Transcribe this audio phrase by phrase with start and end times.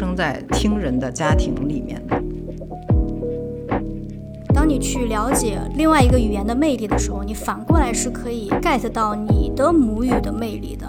[0.00, 2.22] 生在听人的家庭里面的。
[4.54, 10.86] 当你去了解另外一个语言的魅力的时候，你反过来是可以 get 到你的母语的魅力的。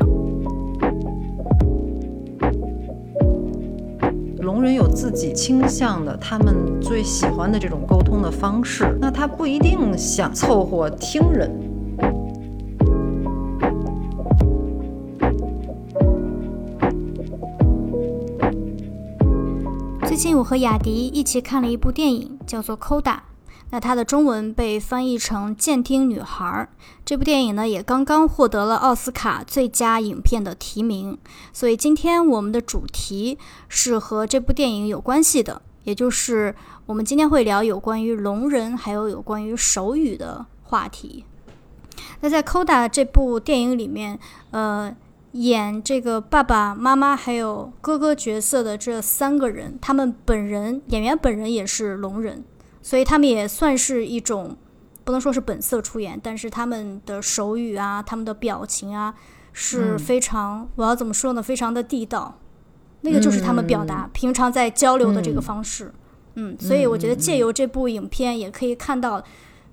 [4.39, 11.51] 聋人有自己倾向的，他们最喜欢的这种沟通的方式，那他不一定想凑合听人。
[20.22, 23.02] 近我和雅迪一起看了一部电影，叫做《Coda》，
[23.72, 26.46] 那它的中文被翻译成《监听女孩》。
[27.04, 31.18] 这部电影呢，也刚刚获得了奥斯卡最佳影片的提名。
[31.52, 36.54] 所以今天我们的主题是和这部电影有关系的，也就是
[36.86, 41.26] 我们今天会聊有关于聋人还有有关于手语的话题。
[42.20, 44.20] 那在《Coda》这部电影里面，
[44.52, 44.96] 呃。
[45.34, 52.43] 演这个爸爸妈妈还有哥哥角色的这三个人，他们本人演员本人也是聋人，
[52.82, 54.57] 所以他们也算是一种
[55.04, 59.13] 不能说是本色出演，但是他们的手语啊，他们的表情啊
[59.54, 61.41] 是非常，我要怎么说呢？
[61.41, 62.37] 非常的地道，
[63.02, 65.94] 那个就是他们表达平常在交流的这个方式。
[66.35, 69.24] 嗯，所以我觉得借由这部影片也可以看到。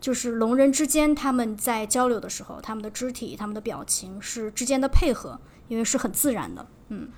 [0.01, 6.67] 就是聋人之间，他们在交流的时候，他们的肢体、他们的表情是之间的配合，因为是很自然的。
[6.89, 7.09] 嗯，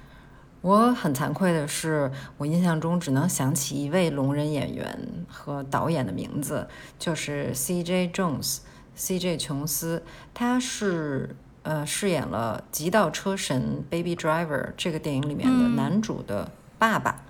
[0.63, 6.67] 我很惭愧的是，我印象中只能想起一位聋人演员和导演的名字，
[6.99, 8.09] 就是 C.J.
[8.09, 9.37] Jones，C.J.
[9.37, 10.03] 琼斯。
[10.33, 17.25] 他是呃饰演了《极道车神》Baby Driver 这个电影里面的男主的爸爸。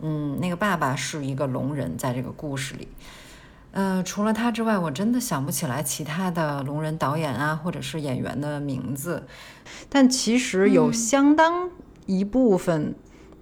[0.00, 2.88] 嗯，那个爸爸是一个聋人，在这个故事里。
[3.72, 9.26] 呃，除了他之外，我真的想不起来其他的聋人导演啊，或者是演员的名字。
[9.88, 11.70] 但其实有相当
[12.04, 12.94] 一部分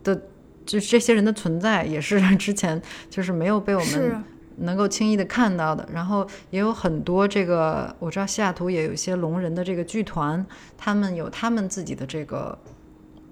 [0.04, 0.22] 的，
[0.64, 2.80] 就是这些人的存在，也是 之前
[3.10, 4.24] 就是没有被我们
[4.58, 5.88] 能够轻易的看到的。
[5.92, 10.46] 然后也有很多这个，我知道西雅图也有一些聋人的这个剧团，
[10.78, 12.56] 他们有他们自己的这个，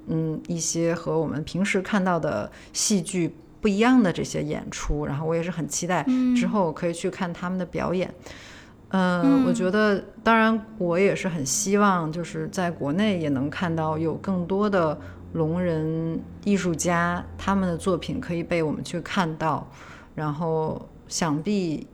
[0.08, 3.37] 嗯，一些和我们平时看到的戏剧。
[3.60, 8.12] 不一样的这些演出，然后我也是很期待之后可以去看他们的表演。
[8.91, 14.98] 嗯，我觉得，当然我也是很希望，就是在国内也能看到有更多的
[15.34, 19.69] 聋人艺术家，他们的作品可以被我们去看到。
[20.14, 21.86] 然后，想必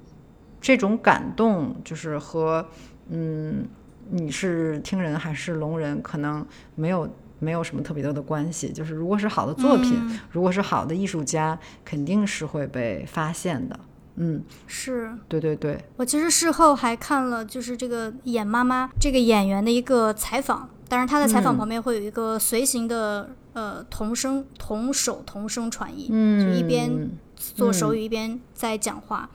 [0.60, 2.64] 这种感动，就是和
[3.08, 3.66] 嗯，
[4.08, 7.08] 你是听人还是聋人，可能没有。
[7.38, 13.78] 没有什么特别多的关系，就是如果是好的作品，如果是好的艺术家，肯定是会被发现的。
[14.16, 15.76] 嗯，是对对对。
[15.96, 29.28] 我其实事后还看了，就是这个演妈妈这个演员的一个采访，当然他的采访旁边会有一个随行的呃同声同手同声传译，就一边做手语一边在讲话。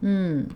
[0.00, 0.48] 嗯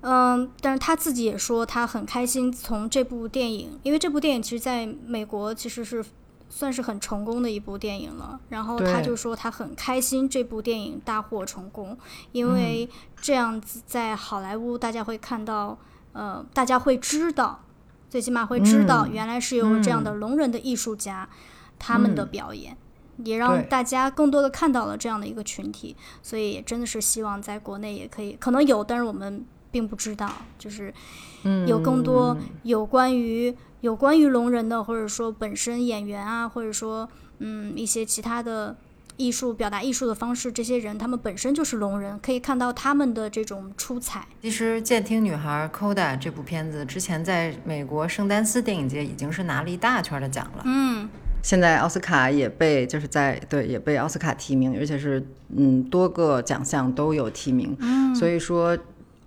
[0.00, 6.02] 嗯，但是他自己也说他很开心从这部电影，因为这部电影其实在美国其实是。
[6.50, 11.96] 算是很成功的一部电影了，然后他就说他很开心这部电影大获成功，
[12.32, 12.88] 因为
[13.20, 15.78] 这样子在好莱坞大家会看到，
[16.12, 17.60] 呃，大家会知道，
[18.08, 21.28] 最起码会知道原来是有这样的聋人的艺术家，
[21.78, 22.76] 他们的表演
[23.18, 30.92] 也让大家更多的看到了这样的一个群体，所以也真的是希望在国内也可以，可能有，但是我们并不知道，就是
[31.66, 32.36] 有更多。
[32.62, 33.54] 有关于。
[33.80, 37.08] 有关于聋人的，或者说本身演员啊，或者说
[37.38, 38.76] 嗯一些其他的
[39.16, 44.26] 艺术表达艺术的方式，这些人他们本身就是聋人，可以看到他们的这种出彩。
[44.42, 50.62] 其实《监听女孩》Coda 这部片子之前在美国圣丹斯电影节已经是拿了一大圈的奖了。
[50.64, 51.08] 嗯，
[51.42, 55.24] 现在奥斯卡也被就是在对也被奥斯卡提名，而且是
[55.56, 57.76] 嗯多个奖项都有提名。
[57.78, 58.76] 嗯，所以说。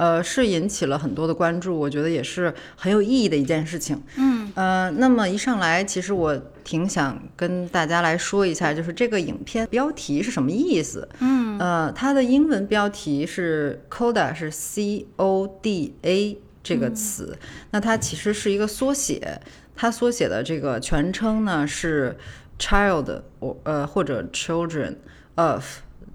[0.01, 4.01] 呃，是引起了很多的关注，我觉得也是很有意义的一件事情。
[4.17, 11.07] 嗯，呃，那么一上来，其实我挺想跟大家来说一下，就是这个影片标题是什么意思？
[11.19, 17.37] 嗯，呃，它的英文标题是 Coda，是 C O D A 这个词，
[17.69, 19.39] 那它其实是一个缩写，
[19.75, 22.17] 它缩写的这个全称呢是
[22.57, 23.21] child
[23.61, 24.95] 呃或者 children
[25.35, 25.63] of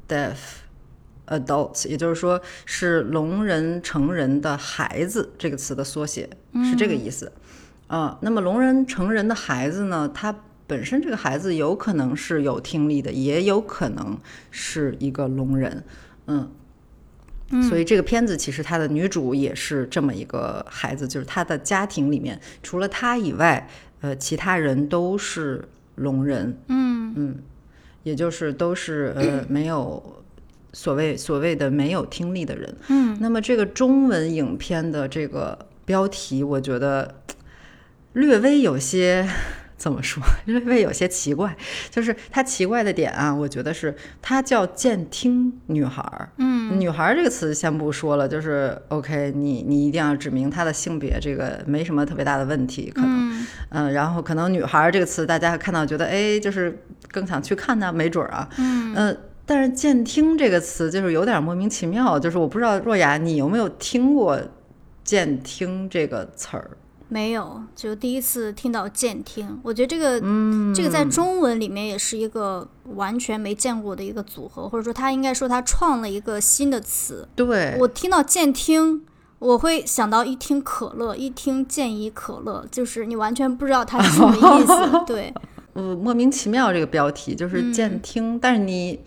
[0.08, 0.34] deaf
[1.26, 6.28] adults，也就是说是聋人成人的孩子这个词的缩写，
[6.64, 7.30] 是这个意思。
[7.86, 10.34] 啊，那么聋人成人的孩子呢，他
[10.66, 14.18] 本身这个孩子有可能是有听力的，也有可能
[14.50, 15.84] 是一个聋人。
[16.26, 16.50] 嗯。
[17.68, 23.68] 所以这个片子其实他的女主也是这么一个孩子，就是她的家庭里面除了她以外，
[24.00, 25.64] 呃，其他人都是
[25.94, 27.36] 聋人，嗯嗯，
[28.02, 30.24] 也就是都是呃没有
[30.76, 33.16] 所谓所谓的没有听力的人，嗯。
[33.18, 37.22] 那么这个中文影片的这个标题，我觉得
[38.12, 39.26] 略微有些。
[39.78, 40.22] 怎么说？
[40.46, 41.54] 略微有些奇怪，
[41.90, 46.30] 就是它奇怪的点啊，我觉得是它叫监听女孩儿。
[46.38, 56.82] 嗯，女孩儿这个词先不说了，就是 OK，你你一定要指明她的性别，这个没什么特别大的问题，可能，嗯，然后可能女孩儿这个词大家看到觉得哎，就是
[57.12, 59.14] 更想去看呢，没准儿啊，嗯，
[59.46, 64.38] 但是监听这个词就是有点莫名其妙，就是我不知道若雅你有没有听过
[65.04, 66.76] 监听这个词儿。
[67.08, 77.28] 没有，就第一次听到监听，我觉得这个，嗯，这个在中文里面也是一个完全没见过的一个组合，或者说他应该说他创了一个新的词。
[77.36, 79.06] 对，我听到监听，
[79.38, 84.74] 我会想到一听可乐，一听健怡可乐，就是你完全不知道它是什么意思。
[85.06, 85.32] 对，
[85.76, 88.98] 嗯，莫名其妙这个标题就是监听，但是你。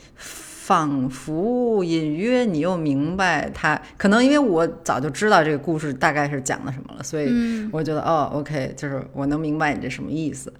[0.69, 7.27] 仿佛隐约，你又明白它可能因为我早就知道这个故事大概是讲的什么了，所以
[7.71, 10.53] 我觉得哦，OK，就是我能明白你这什么意思。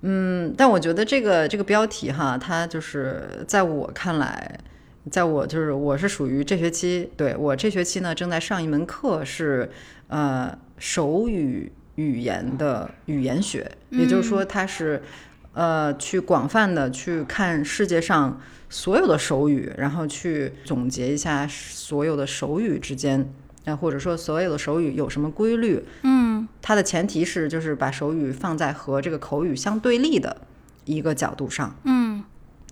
[0.00, 4.58] 嗯，但我觉得这个这个标题哈，它就是在我看来，
[5.12, 9.70] 在我就是我是属于这学期，对我这学期呢正在上一门课是
[10.08, 15.00] 呃手语语言的语言学，也就是说它是
[15.52, 18.40] 呃去广泛的去看世界上。
[18.74, 23.30] 所有的手语，然后去总结一下所有的手语之间，
[23.66, 25.84] 啊，或者说所有的手语有什么规律？
[26.04, 30.34] 嗯，它的前提是就是把手语放在和这个口语相对立的
[30.86, 32.24] 一个角度上，嗯，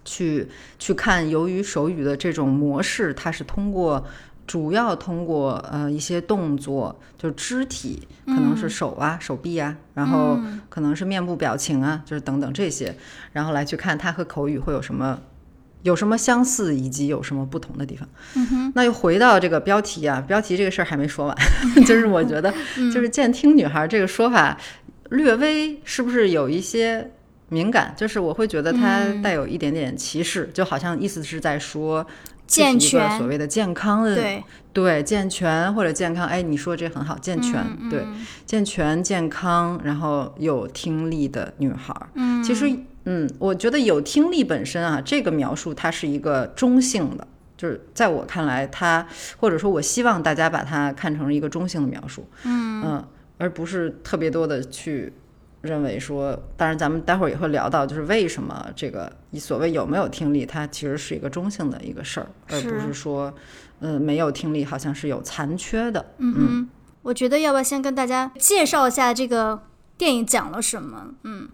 [0.06, 0.48] 去
[0.78, 4.06] 去看由于手语的这种模式，它是通过
[4.50, 10.36] 主要通过呃一些动作，就肢体，可能是手啊、手臂啊，然后
[10.68, 12.96] 可能是面部表情啊，就是等等这些，
[13.32, 15.20] 然后来去看它和口语会有什么。
[15.82, 18.06] 有什么相似，以及有什么不同的地方？
[18.74, 21.34] 那又回到这个标题啊，标题这个事儿还没说完，
[21.86, 22.52] 就是我觉得，
[22.92, 24.58] 就是“健听女孩”这个说法，
[25.08, 27.10] 略微是不是有一些
[27.48, 27.94] 敏感？
[27.96, 32.06] 就是我会觉得它带有一点点歧视，就好像意思是在说
[32.50, 36.26] 健全所谓的健康的对对健全或者健康。
[36.26, 38.04] 哎，你说这很好，健全对
[38.44, 41.94] 健全健康，然后有听力的女孩。
[42.14, 42.70] 嗯，其实。
[43.06, 47.26] 嗯，我觉得有听力本身啊，这个描述它是一个中性的，
[47.56, 49.04] 就是在我看来，它
[49.38, 53.04] 或者说我希望大家把它看成一个中性的描述，嗯嗯，
[53.38, 55.10] 而不是特别多的去
[55.62, 63.32] 认为说，当然咱们待会儿也会聊到，就是为什么这个所谓有没有听力，它其实是一个中性的一个事儿，而不是说，
[63.80, 66.14] 嗯，没有听力好像是有残缺的。
[66.18, 66.68] 嗯，
[67.02, 69.62] 我觉得要不要先跟大家介绍一下这个
[69.98, 71.14] 电影讲了什么？
[71.24, 71.48] 嗯。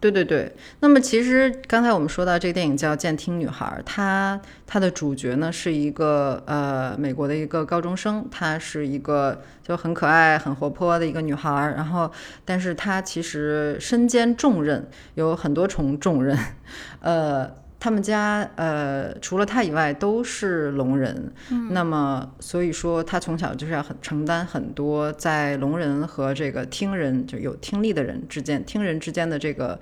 [0.00, 0.50] 对对对，
[0.80, 12.10] 那么其实刚才我们说到这个电影叫《监听女孩》，她她的主角呢是一个呃美国的一个高中生，她是一个就很可爱、很活泼的一个女孩，然后
[12.46, 16.36] 但是她其实身兼重任，有很多重重任，
[17.00, 17.60] 呃。
[17.80, 21.32] 他们家呃，除了他以外都是聋人，
[21.70, 29.80] 那么所以说他从小就是要很承担很多在聋人和这个听人就有听力的人之间听人之间的这个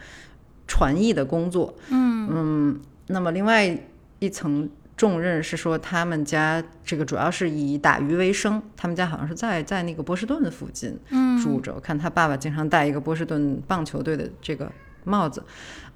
[0.69, 1.75] 传译的工作。
[1.89, 3.77] 嗯嗯，那么另外
[4.21, 10.97] 一层重任是说他们家这个主要是以打鱼为生，他们家好像是在在那个波士顿附近
[11.43, 14.71] 住着，我看他爸爸经常戴一个波士顿棒球队的这个
[15.03, 15.43] 帽子。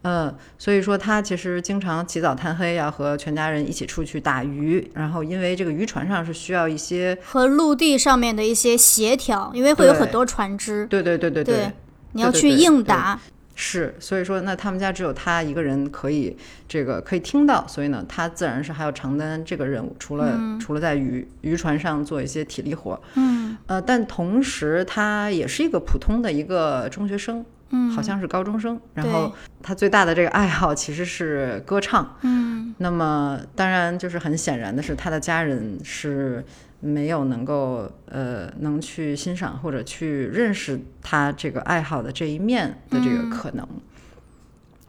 [0.02, 4.90] 嗯，所以说他其实经常起早贪黑，要和全家人一起出去打鱼。
[4.94, 10.86] 然后因为这个渔船上是需要一些和陆地上面的一些协调，因为会有很多船只。
[10.86, 11.72] 对对对对对，
[12.12, 13.20] 你要去应答。
[13.54, 19.94] 是，所以说那他们家只有他一个人可以这个可以听到，所以呢，他自然是还要承担这个任务。
[20.00, 27.44] 除了除了在渔渔船上做一些体力活，嗯，呃，但同时他也是一个普通的一个中学生。
[27.72, 32.16] 嗯，好像是高中生，然后他最大的这个爱好其实是歌唱。
[32.20, 36.44] 嗯，那么当然就是很显然的是，他的家人是
[36.80, 43.66] 没有能够呃能去欣赏或者去认识他这个爱好的这一面的这个可能。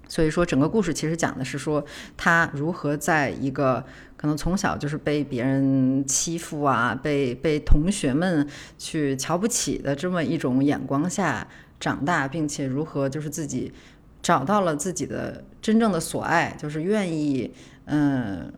[0.10, 1.84] 所以说，整个故事其实讲的是说
[2.16, 3.84] 他如何在一个
[4.16, 8.48] 可能从小就是被别人欺负啊，被被同学们
[8.78, 11.48] 去瞧不起的这么一种眼光下
[11.84, 13.74] 长大，并且如何就是自己
[14.22, 17.54] 找到了自己的真正的所爱，就是愿意
[17.88, 18.54] 嗯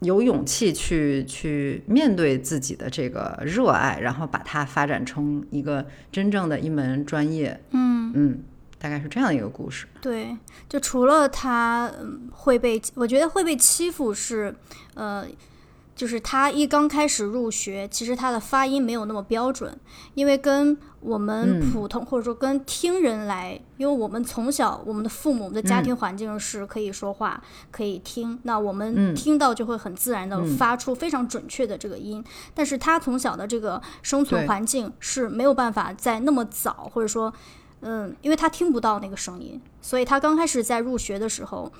[0.00, 7.60] 有勇气去去面对自己的这个热爱，然后把它发展成一个真正的一门专业。
[7.70, 8.42] 嗯嗯。
[8.80, 9.88] 大概是这样一个故事。
[10.00, 10.36] 对，
[10.68, 11.92] 就除了他
[12.30, 14.54] 会被，我觉得会被欺负是，
[14.94, 15.26] 呃，
[15.96, 19.76] 就是他一刚开始入学，其实他的发音没有那么标准，
[20.14, 32.24] 因为跟我们普通或者说跟听人来，因为我们从小我们的父母的家庭环境是可以说话、可以听，那我们听到就会很自然的发出非常准确的这个音。
[32.54, 37.32] 但是他从小的这个生存环境是没有办法在那么早，或者说。
[37.80, 41.72] 嗯，因为他听不到那个声音，所以他刚开始在入学的时候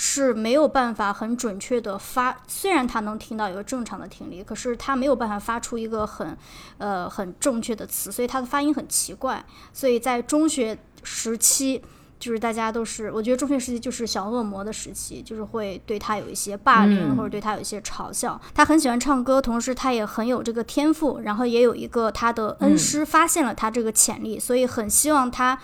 [0.00, 2.40] 是没有办法很准确的发。
[2.46, 6.38] 虽然他能听到一个正常的听力，可是他没有办法发出一个很
[6.78, 9.44] 呃很正确的词，所以他的发音很奇怪。
[9.72, 11.82] 所以在中学时期。
[12.18, 18.40] 就是大家都是，我觉得中学时期就是小恶魔的时期，就是会对他有一些霸凌或者对他有一些嘲笑。
[18.54, 25.58] 他很喜欢唱歌，同时他也很有这个天赋，然后也有一个他的恩师发现了他这个潜力，所以很希望他，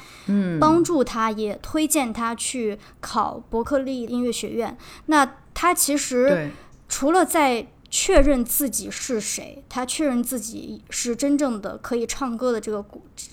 [0.61, 4.77] 帮助他，也推荐他去考伯克利音乐学院。
[5.07, 6.51] 那他其实
[6.89, 12.85] 除了在确认自己是谁，他确认自己是真正的可以唱歌的这个，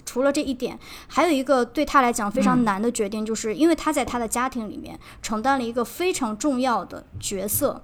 [0.05, 0.77] 除了这一点，
[1.07, 7.81] 还有一个对他来讲非常难的决定，就是因为他在他的家庭里面承担了一个非常重要的角色，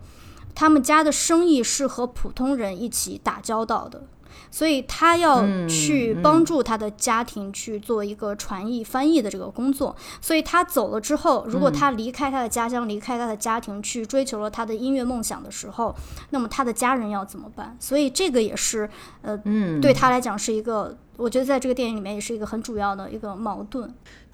[0.53, 4.03] 他们家的生意是和普通人一起打交道的。
[4.49, 9.95] 所以他要去帮助他的家庭去做一个传译、翻译的这个工作。
[10.21, 15.95] 所以他走了之后，如果他离开他的家乡、离开他的家庭，去追求了他的音乐梦想的时候，
[16.29, 17.75] 那么他的家人要怎么办？
[17.79, 18.89] 所以这个也是，
[19.21, 19.37] 呃，
[19.81, 23.93] 对他来讲是一个，我觉得在这个电影里面也是一个很主要的一个矛盾。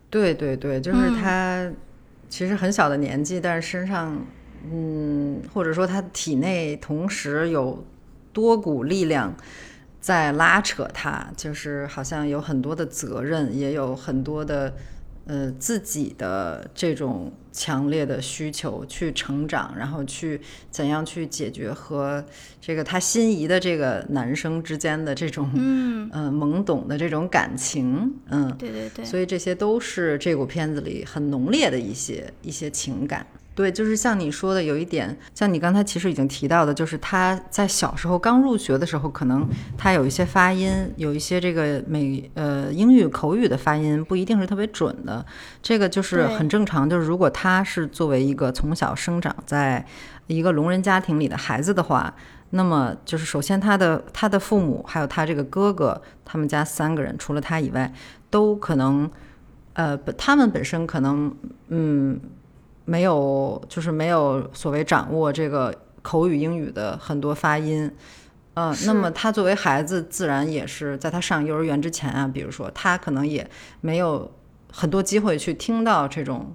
[0.10, 1.72] 对对对，就是他
[2.30, 4.18] 其实很小的年纪，但是身上，
[4.72, 7.84] 嗯，或者说他体内同时有
[8.32, 9.34] 多股力量。
[10.04, 14.76] 在拉扯他，就是好像有很多的责任，也有很多的
[15.26, 22.22] 呃自己的这种强烈的需求去成长，然后去怎样去解决和
[22.60, 25.94] 这个他心仪的这个男生之间的这种嗯。
[26.14, 33.26] 懵懂的这种感情，嗯，对对对，所以这些都是这部片子里很浓烈的一些一些情感。
[33.56, 45.24] 对，就是像你说的，有一点，像你刚才其实已经提到的，就是他在小时候刚入学的时候，可能他有一些发音，有一些这个美呃英语口语的发音不一定是特别准的，
[45.62, 46.90] 这个就是很正常。
[46.90, 49.86] 就是如果他是作为一个从小生长在
[50.26, 52.12] 一个聋人家庭里的孩子的话，
[52.50, 57.94] 那么就是首先他的他的父母还有他这个哥哥，他们家三个人除了他以外，
[58.32, 59.08] 都可能
[59.74, 61.32] 呃他们本身可能
[61.68, 62.20] 嗯。
[62.86, 67.90] 没有，就是没有所谓掌握这个口语英语的很多发音，
[68.56, 73.50] 嗯，那么他作为孩子，自然也是在他上幼儿园之前啊，比如说他可能也
[73.80, 74.30] 没有
[74.70, 76.54] 很多机会去听到这种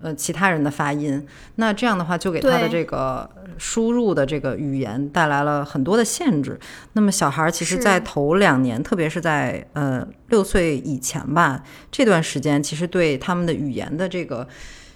[0.00, 6.56] 呃其他人的发音，那这样的话就给他的这个输入的这个语言带来了很多的限制。
[6.92, 14.46] 那么小孩其实，在头两年，特别是在呃六岁以前吧，这段时间其实对他们的语言的这个。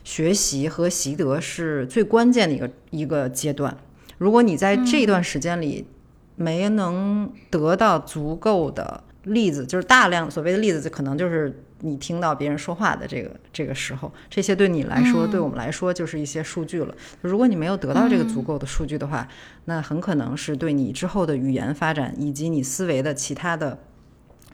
[0.04, 3.76] 学习和习得是最关键的一个一个阶段。
[4.18, 5.86] 如果你在这段时间里
[6.36, 16.94] 没能得到足够的例子，就是大量所谓的例子，可能就是你听到别人说话的这个这个时候，这些对你来说，对我们来说就是一些数据了。
[17.22, 19.26] 如果你没有得到这个足够的数据的话，
[19.64, 23.78] 那很可能是对你之后的语言发展以及你思维的其他的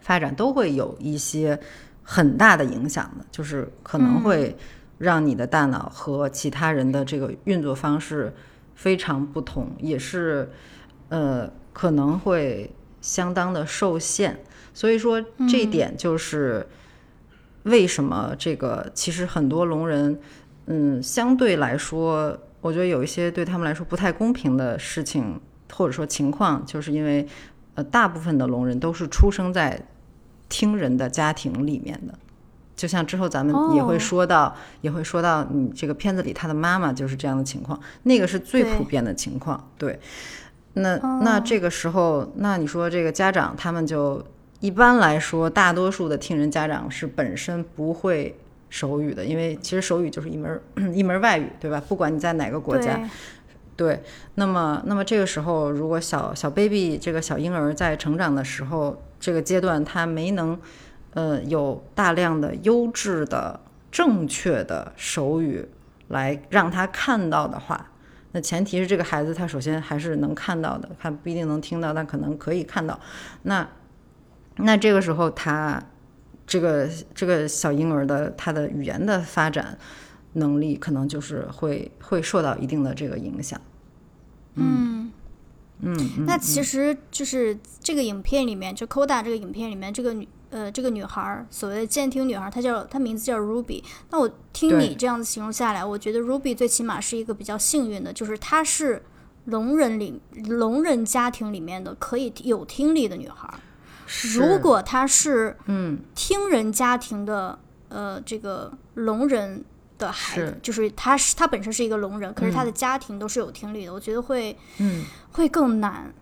[0.01, 1.59] 发展都会有一些
[2.03, 4.57] 很大的影响的，就是可能会。
[4.99, 8.35] 让你的大脑和其他人的这个运作方式
[8.75, 10.51] 非常不同，也是
[11.09, 14.39] 呃可能会相当的受限。
[14.73, 16.67] 所以说这一点就是
[17.65, 20.19] 为什么这个其实很多聋人，
[20.67, 25.41] 嗯，相对来说，我觉得有一些对他们来说不太公平的事情
[25.73, 27.27] 或者说情况，就是因为
[27.75, 29.81] 呃大部分的聋人都是出生在
[30.49, 32.19] 听人的家庭里面的。
[32.77, 39.69] 就像之后咱们也会说到，也会说到你这个片子里他的妈妈就是这样的情况，那个是最普遍的情况。
[39.79, 39.99] 对，
[40.75, 44.23] 那那这个时候，那你说这个家长他们就
[44.61, 50.61] 一般来说，大多数的听人家长是本身不会手语的，因为其实手语就是一门
[50.93, 51.83] 一门外语，对吧？
[51.89, 53.01] 不管你在哪个国家。
[53.75, 54.03] 对，
[54.37, 60.59] 那么，那么这个时候，如果小小 baby 这个小婴儿在成长的时候，这个阶段他没能，
[61.17, 63.59] 呃，有大量的优质的、
[63.91, 65.67] 正确的手语
[66.09, 67.91] 来让他看到的话，
[68.33, 73.01] 那前提是这个孩子他首先还是能看到的，他不一定能听到，但可能可以看到。
[73.45, 73.67] 那，
[74.57, 75.83] 那这个时候他
[76.47, 79.79] 这个这个小婴儿的他的语言的发展。
[80.39, 83.59] 能力可能就是会会受到一定的这个影响。
[84.57, 85.11] 嗯
[85.81, 85.97] 嗯，
[86.27, 93.83] 那其实就是这个影片里面，就 Koda 这个影片里面，这个女呃这个女孩，所谓的监听女孩，她叫她名字叫 Ruby。
[94.11, 99.03] 那我听你这样子形容下来，我觉得 Ruby 最起码是一个比较幸运的，就是她是
[99.45, 103.53] 聋人里聋人家庭里面的可以有听力的女孩。
[104.35, 107.59] 如果她是嗯听人家庭的
[107.91, 109.65] 呃这个聋人。
[109.99, 116.13] 的孩子，就是她是她本身是一个聋人，可是她的家庭都是有听力的，我觉得会，嗯，会更难。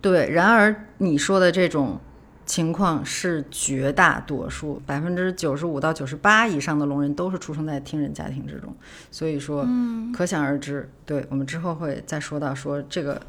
[0.00, 1.98] 对，然而你说的这种
[2.46, 8.74] 情况是绝大多数，百分之九十五到九十八以上的聋人都是出生在听人家庭之中，
[9.10, 10.88] 所以说，嗯，可想而知。
[11.04, 13.20] 对我们之后会再说到说这个。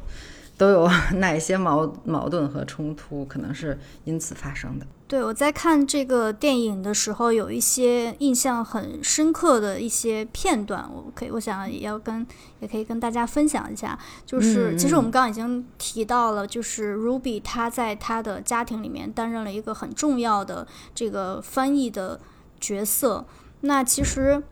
[0.56, 4.84] 都有 哪些矛矛盾和冲突，可能是因此发生的。
[5.08, 12.24] 对我在看这个电影的时候，有一些印象很深刻的一些片段，我可以，我想也要跟，
[12.60, 13.98] 也可以跟大家分享一下。
[14.26, 22.20] 就是，其实我们刚刚已经提到了，就是 Ruby 他在他的家庭里面担任了一个很重要的这个翻译的
[22.60, 23.26] 角色。
[23.62, 24.42] 那其实。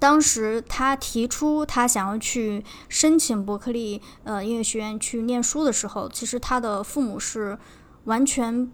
[0.00, 7.56] 当时他提出他想要去申请伯克利呃音乐学院去念书的时候，其实他的父母是
[8.04, 8.72] 完全不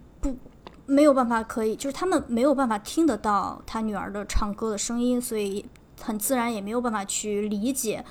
[0.85, 5.65] 没有办法可以，就是他们没有办法听得到他女儿的唱歌的声音，所以
[6.01, 8.03] 很自然也没有办法去理解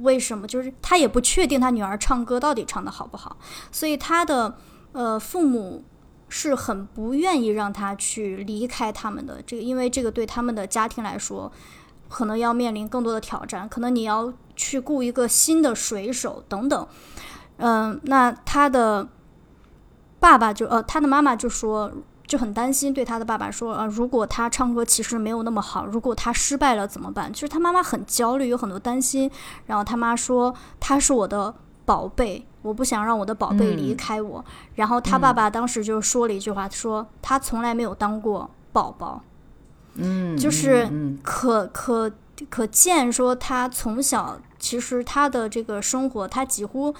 [0.00, 3.36] 为什么，就是他也不确定他女儿唱歌到底唱的好不好，
[3.70, 4.56] 所以他的
[4.92, 5.84] 呃父母
[6.28, 11.50] 是很不愿意让他去离开他们的这个，因为这个对他们的家庭来说。
[12.08, 16.86] 可能要面临更多的挑战，可能你要去雇一个新的水手等等。
[17.56, 19.08] 嗯，那他的
[20.22, 21.90] 爸爸就呃，他的妈妈就说
[22.24, 27.30] 就很担心，对他的爸爸说呃，如果他唱歌其实没有那么好，如果他失败了怎么办？
[27.32, 29.28] 就是他妈妈很焦虑，有很多担心。
[29.66, 31.52] 然后他妈说他是我的
[31.84, 34.44] 宝贝，我不想让我的宝贝离开我。
[34.76, 39.20] 然后他爸爸当时就说了一句话，说他从来没有当过宝宝。
[39.94, 40.88] 嗯，就是
[41.22, 42.10] 可可
[42.48, 46.94] 可见说他从小其实他的这个生活，他几乎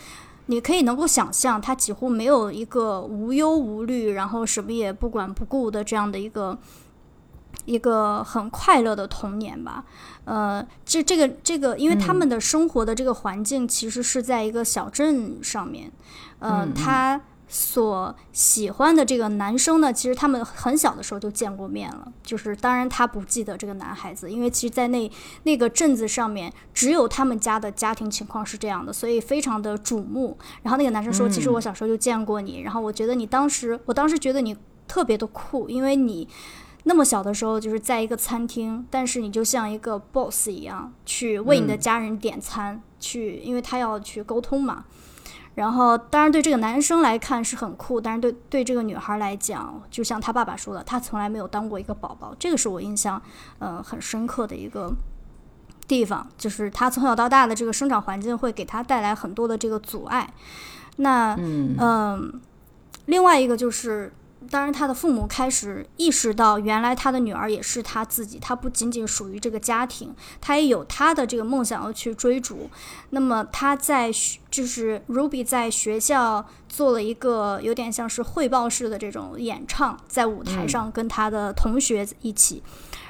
[0.52, 6.58] 你可以能够想象，他几乎没有一个无忧无虑，然后什么也不管不顾的这样的一个
[7.64, 9.84] 一个很快乐的童年吧。
[10.26, 15.90] 呃，这这个这个，因为他们的生活的这个环境其实是在一个小镇上面，
[16.40, 17.20] 嗯，他。
[17.54, 22.10] 所喜欢的这个男生呢，其实他们很小的时候就见过面了。
[22.22, 25.12] 就是当然他不记得这个男孩子，因为其实，在那
[25.42, 30.38] 那个镇子上面，只有他们家的家庭情况是这样的，所以非常的瞩目。
[30.62, 34.56] 然后那个男生说：“其实我小时候就见过你，然后我觉得你当时，我当时觉得你
[34.88, 36.26] 特别的酷，因为你
[36.84, 44.86] 那么小的时候就是在一个餐厅，但是你就像一个 boss 一样，去为你的家人点餐，去，因为他要去沟通嘛。”
[45.54, 53.20] 然后，当然对这个男生来看是很酷，但是对对这个女孩来讲，就像他爸爸说的，他从来没有当过一个宝宝，这个是我印象，
[53.58, 54.92] 呃，很深刻的一个
[55.86, 60.32] 地方，就是他从小到大的这个生长环境会给他带来很多的这个阻碍。
[60.96, 62.40] 那，嗯，
[63.06, 64.12] 另外一个就是。
[64.50, 72.68] 当然，他的父母开始意识到，原来他的女儿也是他自己，他不仅仅属于这个家庭，他也有他的这个梦想要去追逐。
[73.10, 74.10] 那么他在
[74.50, 82.62] 就是 Ruby 在学校做了一个有点像是汇报式的这种演唱，在舞台上跟他的同学一起，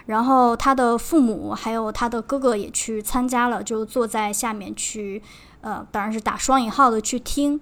[0.06, 5.22] 然后他的父母还有他的哥哥也去参加了，就坐在下面去，
[5.60, 7.60] 呃，当然是打双引号的去听，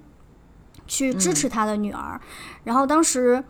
[0.86, 2.20] 去支持他的女儿。
[2.64, 3.44] 然后当时。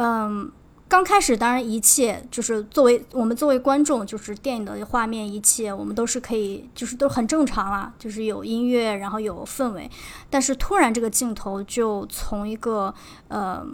[0.00, 0.48] 嗯，
[0.86, 9.90] 刚开始当然一切就是作为我们作为观众，就是电影的画面，一切我们都是可以，就是都很正常啦，就是有音乐，然后有氛围。
[10.30, 12.94] 但是突然这个镜头就从一个
[13.26, 13.66] 呃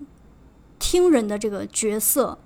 [0.78, 2.38] 听人的这个角色，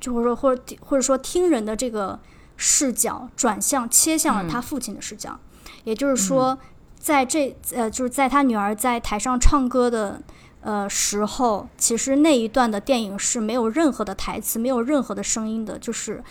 [0.00, 2.18] 就或者说或者或者说听人的这个
[2.56, 5.38] 视角转向切向了他父亲的视角，
[5.84, 6.58] 也就是说。
[6.98, 10.20] 在这呃，就是在他女儿在台上唱歌的
[10.66, 16.22] 呃时候，其实那一段的电影是没有任何的台词，没有任何的声音的，就是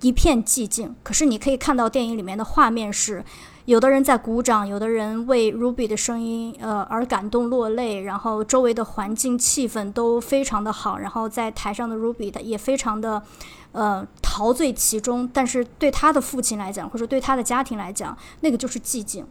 [0.00, 0.96] 一片寂静。
[1.04, 3.24] 可是你可以看到电影里面的画面是。
[3.66, 13.22] 有的人在鼓掌，有的人为 Ruby 的声音呃而感动落泪，然后周围的环境气氛都非常的好，然后在台上的 Ruby 也非常的
[13.70, 15.30] 呃陶醉其中。
[15.32, 19.24] 但是对他的父亲来讲，或者对他的家庭来讲，那个就是寂静。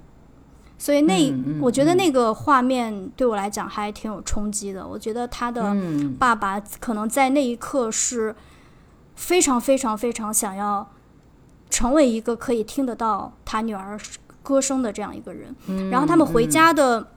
[0.80, 4.88] 所以那我觉得那个画面对我来讲还挺有冲击的。
[4.88, 5.76] 我觉得他的
[6.18, 8.36] 爸爸可能在那一刻是
[9.16, 10.90] 非常非常非常想要
[11.70, 14.00] 成为一个可以听得到他女儿。
[14.42, 15.54] 歌声的这样一个人，
[15.92, 17.12] 然后他们回家的，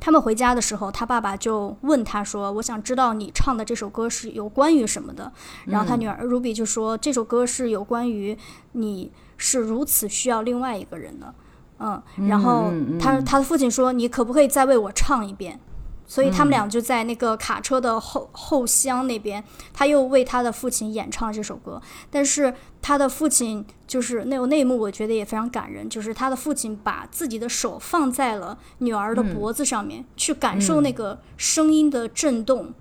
[0.00, 5.30] 他们回家的时候，他爸爸就问他说：“我想知道你唱的这首歌是有关于什么的。”
[5.66, 8.36] 然后他女儿 Ruby 就说：“这首歌是有关于
[8.72, 11.32] 你是如此需要另外一个人的。”
[11.78, 15.58] 嗯，然后他他的父亲说：“你可不可以再为我唱一遍？”
[16.06, 21.80] 所以他们俩就在那个卡车的后后厢那边，他又为他的父亲演唱这首歌。
[22.10, 32.74] 但是他的父亲就是那有那一幕，我觉得也非常感人，就是他的父亲把自己的手放在了女儿的脖子上面，去感受那个声音的震动。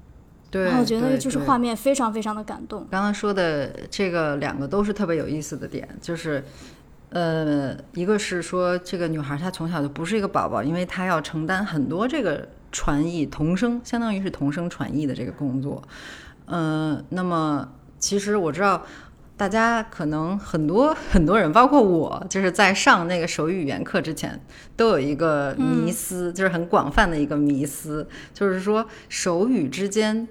[0.51, 2.85] 对，然后我觉得就是画面非常非常的感动。
[2.91, 6.43] 刚刚说的这个两个都是特别有意思的点，就是
[7.13, 12.49] 呃，一个是说这个女孩她从小就不是一个宝宝，因为她要承担很多这个。
[12.75, 15.79] 传译童声，相当于是童声传译的这个工作，
[16.47, 18.83] 嗯，那么其实我知道，
[19.37, 24.41] 大家可能很多很多人，包括我，就是在上那个手语语言课之前，
[24.75, 30.27] 都有一个迷思，就是很广泛的一个迷思，就是说手语之间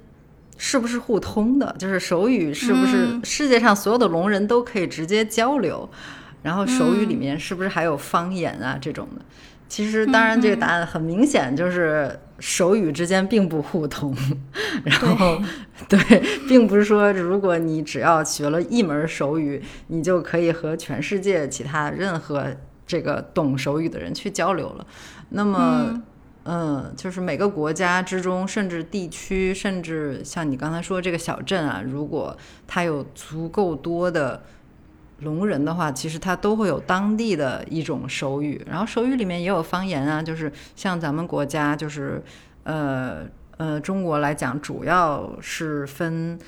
[0.58, 1.72] 是不是互通的？
[1.78, 5.88] 就是手语是不是世界上所有的聋人都可以直接交流？
[6.42, 9.24] 然后手语里面是不是还有方言啊这种的？
[9.68, 14.14] 其实，当然，这个答案很明显，就是手语之间并不互通。
[14.84, 15.40] 然后，
[15.88, 15.98] 对，
[16.46, 22.48] 并不是说，如果你只要学了一门手语，你就可以和全世界其他任何
[22.86, 24.86] 这个懂手语的人去交流了。
[25.30, 26.02] 那么，
[26.44, 34.42] 嗯，就是每个国家之中，甚至地区，甚至像你刚才说这个小镇啊，如果它有足够多的。
[35.22, 42.22] 聋人的话，其实他都会有当地的一种手语，然后手语里面也有方言啊，就是像咱们国家，就是
[42.64, 43.24] 呃
[43.56, 46.38] 呃，中国来讲，主要是分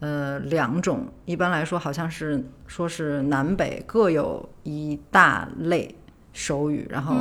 [0.00, 5.94] 呃两种，一般来说好像是说是南北各有一大类
[6.32, 7.16] 手语，然后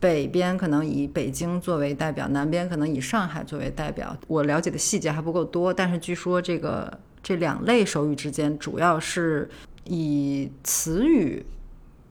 [0.00, 4.16] 北边可能以北京作为代表，南边可能以上海作为代表。
[4.28, 9.48] 我了解的细节还不够多，但是据说这个这两类手语之间主要是。
[9.84, 11.44] 以词语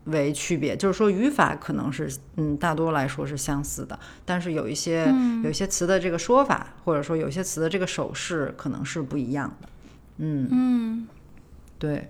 [0.06, 5.06] 为区别，就是说语法可能是嗯，大多来说是相似的，但是有一些
[5.44, 9.70] 有一些词的这个说法，或者说有些词的这个手势可能是不一样的。
[10.18, 11.08] 嗯嗯，
[11.80, 12.10] 对。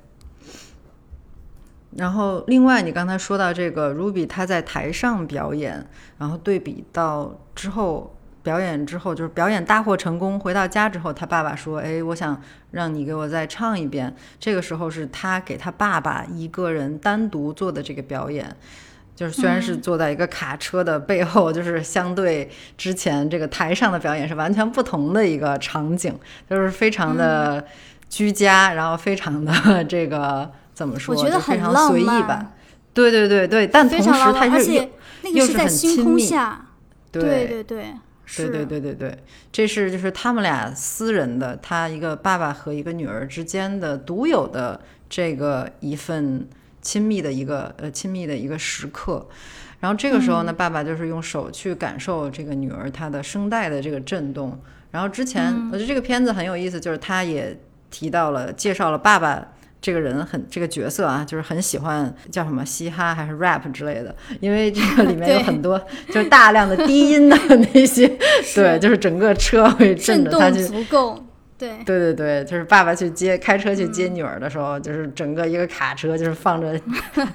[1.97, 8.12] 然后另外，你刚才说到这个 Ruby，他在台上表演，然后对比到之后。
[8.43, 12.39] 表演之后就是表演大获成功，回到家之后，他爸爸说：“哎，我想
[12.71, 18.53] 让你给我再唱一遍。”这个时候是他给他爸爸一个人单独做的这个表演，
[19.15, 26.13] 就是虽然是坐在一个卡车的背后，就是相对之前这个台上的表演是完全不同的一个场景，
[26.49, 27.65] 就是非常的
[28.09, 31.15] 居家，然后非常的 这个怎么说？
[31.15, 32.51] 我觉得很随意吧。
[32.93, 34.89] 对对对对，但同时他是
[35.33, 36.29] 又是很亲密。
[37.09, 37.63] 对对对。
[37.63, 37.85] 对
[38.37, 39.17] 对对对对对，
[39.51, 46.47] 这是就是他们俩私人的，他一个爸爸和一个女儿之间的独有的这个一份
[46.81, 49.27] 亲密的一个呃亲密的一个时刻。
[49.79, 54.59] 然后这个时候呢，爸爸就是用手去感受这个女儿她的声带的这个震动。
[54.91, 57.59] 然后之前我觉得这个片子很有意思，就是他也
[57.91, 59.49] 提到了介绍了爸爸。
[59.83, 67.37] 这个人很这个角色啊，就是很喜欢叫什么嘻哈还是 rap 之类的，因为这个里面有很多 就是大量的低音的
[67.73, 68.07] 那些，
[68.55, 70.65] 对，就是整个车会震着他就。
[70.65, 71.21] 足够。
[71.85, 76.79] 对对对对，就是爸爸去接开车去接女儿的时候，就是整个一个卡车就是放着，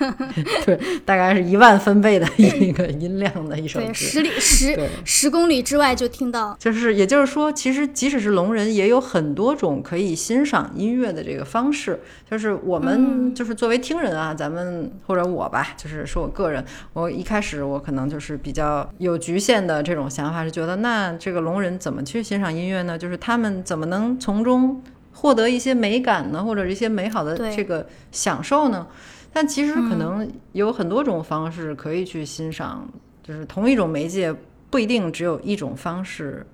[0.64, 6.56] 对，大概是一万分贝的一个音量的一首歌，十里十十公里之外就听到。
[6.58, 12.00] 就是也就是说，其实即使是聋人，也有很多种可以欣赏音乐的这个方式。
[12.30, 16.62] 就是我们就是作为听人啊，咱们或者我吧，就是说我个人，
[16.92, 22.98] 我一开始我可能就是比较有局限的这种想法，是觉得那这个聋人怎么去欣赏音乐呢？
[22.98, 28.86] 就是他们怎么能从中获得一些美感呢，或者一些美好的这个享受呢？
[29.32, 32.88] 但其实可能有很多种方式可以去欣赏
[33.22, 34.34] 就是同一种媒介
[34.70, 36.46] 不一定只有一种方式，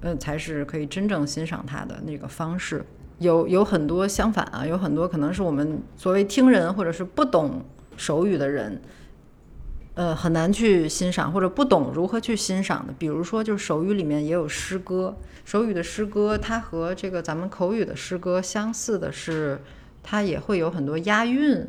[0.00, 2.84] 嗯，才是可以真正欣赏它的那个方式。
[3.18, 7.62] 有有很多相反啊，有很多可能是我们所谓听人或者是不懂
[7.96, 8.80] 手语的人。
[9.98, 19.60] 呃，很难去欣赏或者不懂如何去欣赏的，比如说，就是手语里面也有诗歌，手语的诗歌，它和这个咱们口语的诗歌相似的是，
[20.00, 21.66] 它也会有很多押韵，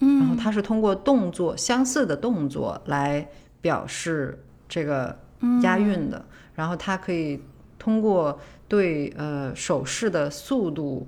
[0.00, 3.28] 嗯，然后它是通过动作相似的动作来
[3.60, 5.16] 表示这个
[5.62, 6.24] 押韵的，
[6.56, 7.40] 然后它可以
[7.78, 11.06] 通过对呃手势的速度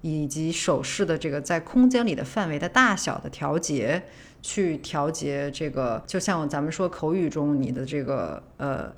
[0.00, 4.04] 以及手势的这个在空间里的范围的大小的调节。
[4.46, 8.92] 去调节这个，就像咱们说口语中你的这个呃，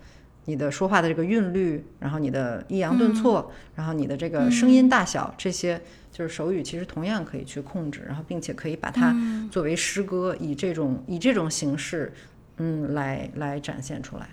[0.46, 5.80] 你的说话的这个韵律，然后你的抑扬顿挫，然后你的这个声音大小，这些
[6.11, 9.14] 就是手语其实同样可以去控制，然后并且可以把它
[9.48, 12.12] 作为诗歌，以这种以这种形式，
[12.56, 14.28] 嗯，来来展现出来。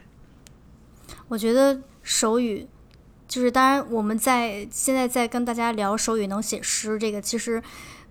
[1.27, 2.65] 我觉得手语
[3.27, 7.61] 就是，当然我们在现在在跟大家聊手语能写诗这个，其实。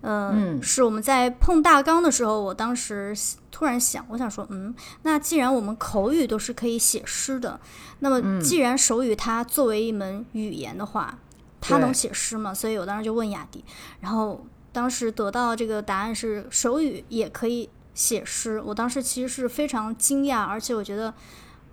[0.05, 3.15] 嗯，是我们在碰大纲的时候，我当时
[3.49, 7.57] 突然想，我想说，嗯，那既然我们口语都是可以写诗的，
[7.99, 11.17] 那么既然手语它作为一门语言的话，
[11.61, 12.53] 它能写诗吗？
[12.53, 13.63] 所以我当时就问雅迪，
[14.01, 18.61] 然后当时得到这个答案是手语也可以写诗。
[18.61, 21.13] 我当时其实是非常惊讶，而且我觉得，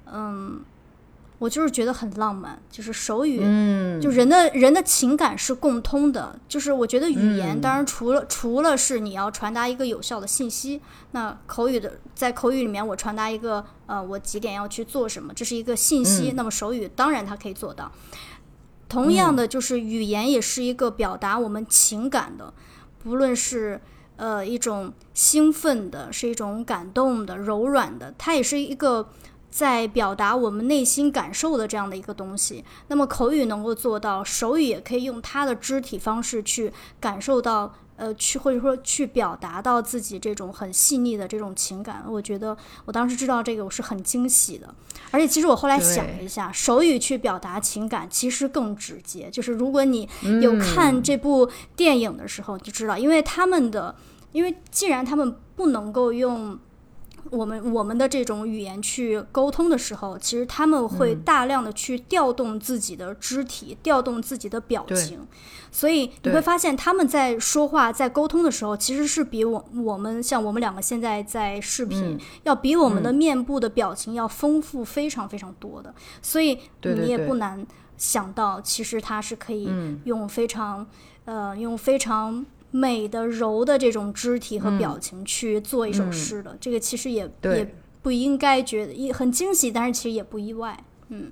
[0.07, 0.61] 嗯。
[1.41, 3.39] 我就是觉得很浪漫，就是手语，
[3.99, 6.39] 就人的人的情感是共通的。
[6.47, 16.33] 就是我觉得语言，当然除了除了是你要传达一个有效的信息，那口语的在口语里面，我传达一个呃，我几点要去做什么，这是一个信息。
[16.37, 17.91] 那么手语当然它可以做到。
[18.87, 22.53] 同样的，就是语言也是一个表达我们情感的，
[23.03, 23.81] 不论是
[24.17, 29.09] 呃一种兴奋的，是一种感动的、柔软的，它也是一个。
[29.51, 42.05] 在表达我们内心感受的这样的一个东西，那么口语能够做到，手语也可以用它的肢体方式去感受到，呃，去或者说去表达到自己这种很细腻的这种情感。
[42.09, 44.73] 我觉得我当时知道这个，我是很惊喜的。
[45.11, 49.29] 而且其实我后来想了一下，手语去表达情感其实更直接。
[49.31, 50.09] 就是如果你
[50.41, 53.97] 有看这部电影的时候，就知道，因为他们的，
[54.31, 56.57] 因为既然他们不能够用。
[57.31, 65.27] 我们我们的这种语言去沟通的时候，其实他们会大量的去调动自己的肢体，调动自己的表情，
[65.71, 77.67] 所以你会发现他们在说话、在沟通的时候，其实是比我我们像我们两个现在在视频，要比我们的面部的表情要丰富非常非常多的，所以你也不难
[77.97, 79.71] 想到，其实它是可以
[80.05, 80.87] 用非常
[81.25, 82.45] 呃用非常。
[82.71, 90.79] 美的柔的这种肢体和表情去做一首诗的，这个其实也也不应该觉得也很惊喜，但是其实也不意外。
[91.09, 91.31] 嗯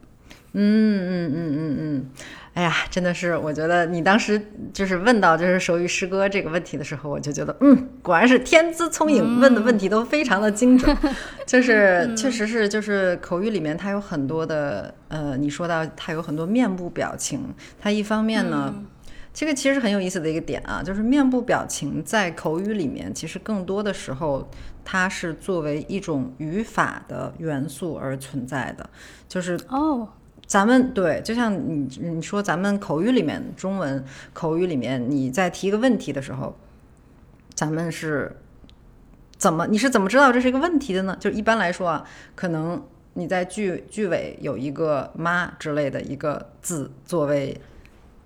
[0.52, 2.10] 嗯嗯嗯嗯嗯，
[2.54, 4.40] 哎呀，真的是，我觉得你当时
[4.72, 10.96] 就是问到就是手语诗歌这个问题的时候，我就觉得，嗯，果然是天资聪颖，问的问题都非常的精准。
[11.46, 18.74] 就是确实是，就是口语里面它有很多的，呃，你说到它有很多面部表情，它一方面呢。
[19.38, 24.50] 这个其实很有意思的一个点啊，就是面部表情在口语里面，其实更多的时候
[24.84, 28.90] 它是作为一种语法的元素而存在的。
[29.28, 30.08] 就是哦，
[30.44, 36.56] 咱们对，就像你你说咱们口语里面，中文口语里面，你在提一个问题的时候，
[37.54, 38.38] 咱们是
[39.36, 41.16] 怎么你是怎么知道这是一个问题的呢？
[41.20, 47.56] 就一般来说啊，可能你在句句尾有一个“妈”之类的一个字作为。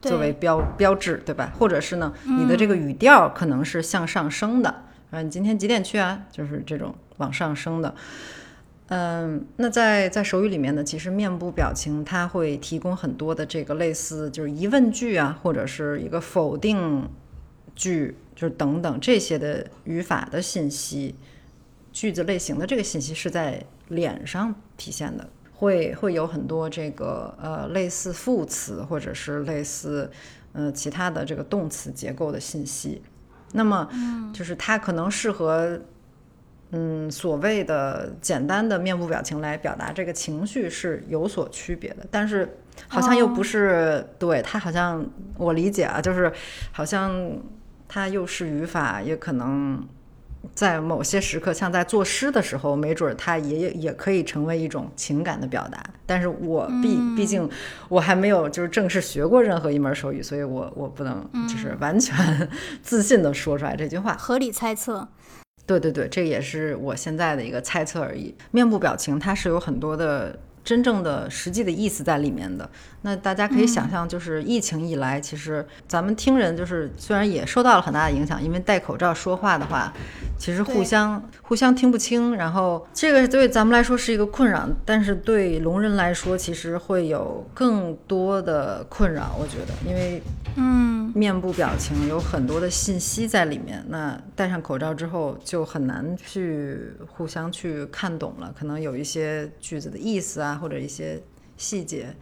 [0.03, 1.53] 作为标标志，对吧？
[1.57, 6.25] 或者是呢，你的这个语调可能是向上升的，啊，你今天几点去啊？
[6.31, 7.95] 就是这种往上升的。
[8.89, 17.09] 嗯，那在在手语里面呢，其实面部表情它会提供很多的这个类似就是疑问句啊，或者是一个否定
[17.75, 21.15] 句，就是等等这些的语法的信息、
[21.93, 25.29] 句子类型的这个信息是在脸上体现的。
[25.63, 30.11] 会会有很多这个呃类似副词或者是类似
[30.55, 33.01] 呃其他的这个动词结构的信息，
[33.53, 33.89] 那么
[34.35, 35.79] 就是它可能适合
[36.73, 46.33] 嗯所谓的简单的面部表情来表达这个情绪是有所区别的，但是好像又不是对它好像我理解啊，就是
[46.73, 47.39] 好像
[47.87, 49.87] 它又是语法也可能。
[50.55, 55.83] 在某些时刻，像在作诗的时候，没准它也也可以成为一种情感的表达。
[56.07, 57.49] 但是我毕毕竟
[57.89, 62.49] 我还没有就是正式学过任何一门手语，所以我我不能就是完全
[62.83, 64.15] 自信的说出来这句话。
[64.15, 65.09] 合理猜测。
[65.65, 68.35] 对对对，这也是我现在的一个猜测而已。
[68.51, 72.69] 面部表情它是有很多的真正的实际的意思在里面的。
[73.05, 79.93] 那大家可以想象，就是疫情以来，其实咱们听人就是虽然也受到了很大的影响，因为戴口罩说话的话，
[80.39, 82.37] 其实互相互相听不清。
[82.37, 89.35] 然后这个对咱们来说是一个困扰，但是对聋人来说，其实会有更多的困扰。
[89.37, 90.23] 我觉得，因为
[90.57, 101.23] 嗯，面部表情有很多的信息在里面，那戴上口罩之后就很难去互相去看懂了，可能有一些句子的意思啊，或者一些
[101.57, 102.15] 细节。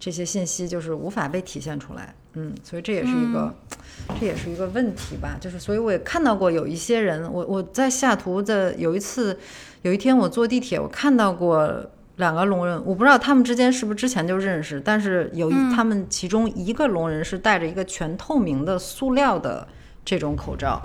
[0.00, 3.52] 这些信息就是无法被体现出来，嗯，所以这也是一个，
[4.20, 5.36] 这也是一个问题吧。
[5.40, 9.36] 就是，所以我也看到过有一些人，我我在下图的有一次，
[9.82, 11.84] 有一天我坐地铁，我看到过
[12.18, 19.66] 两个聋人，我不知道他们之间是不是之前就认识，但是有一他们其中一个聋人是戴着一个全透明的塑料的
[20.04, 20.80] 这种口罩，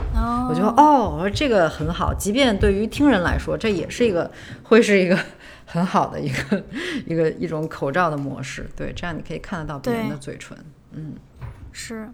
[0.49, 4.31] 我觉得哦，我说这个很好，即便对于听人来说，这也是一个
[4.63, 5.19] 会是一个。
[5.65, 6.63] 很好的一个
[7.07, 10.55] 一个一种口罩的模式，对，这样你可以看得到别人的嘴唇，
[10.91, 11.13] 嗯，
[11.71, 12.09] 是，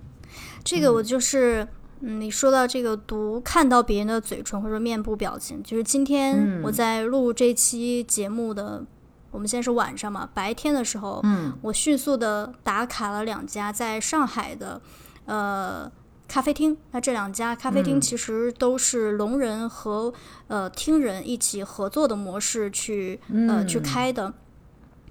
[0.64, 1.68] 这个我就是，
[2.00, 8.86] 嗯，你说到这个读看到别人的嘴唇或者面部表情，就是今天我在录这期节目的，
[9.32, 14.82] 我们现在是晚上嘛，白天的时候，嗯，我迅速的打卡了两家在上海的，
[15.26, 15.92] 呃。
[16.32, 20.14] 咖啡厅，那这两家咖啡厅其实都是聋人和
[20.48, 24.32] 呃听人一起合作的模式去呃去开的。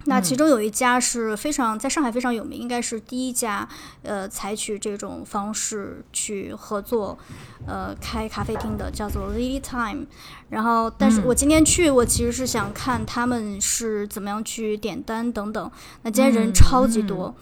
[0.08, 3.68] 那其中有一家是非常在上海非常有名，应该是第一家
[4.02, 7.16] 呃采取这种方式去合作
[7.66, 10.06] 呃开咖啡厅的，叫做 Lily Time。
[10.48, 15.70] 然后，但是我今天去，我其实是想看他们是怎么样去点单等等。
[16.02, 17.34] 那今天人超级多。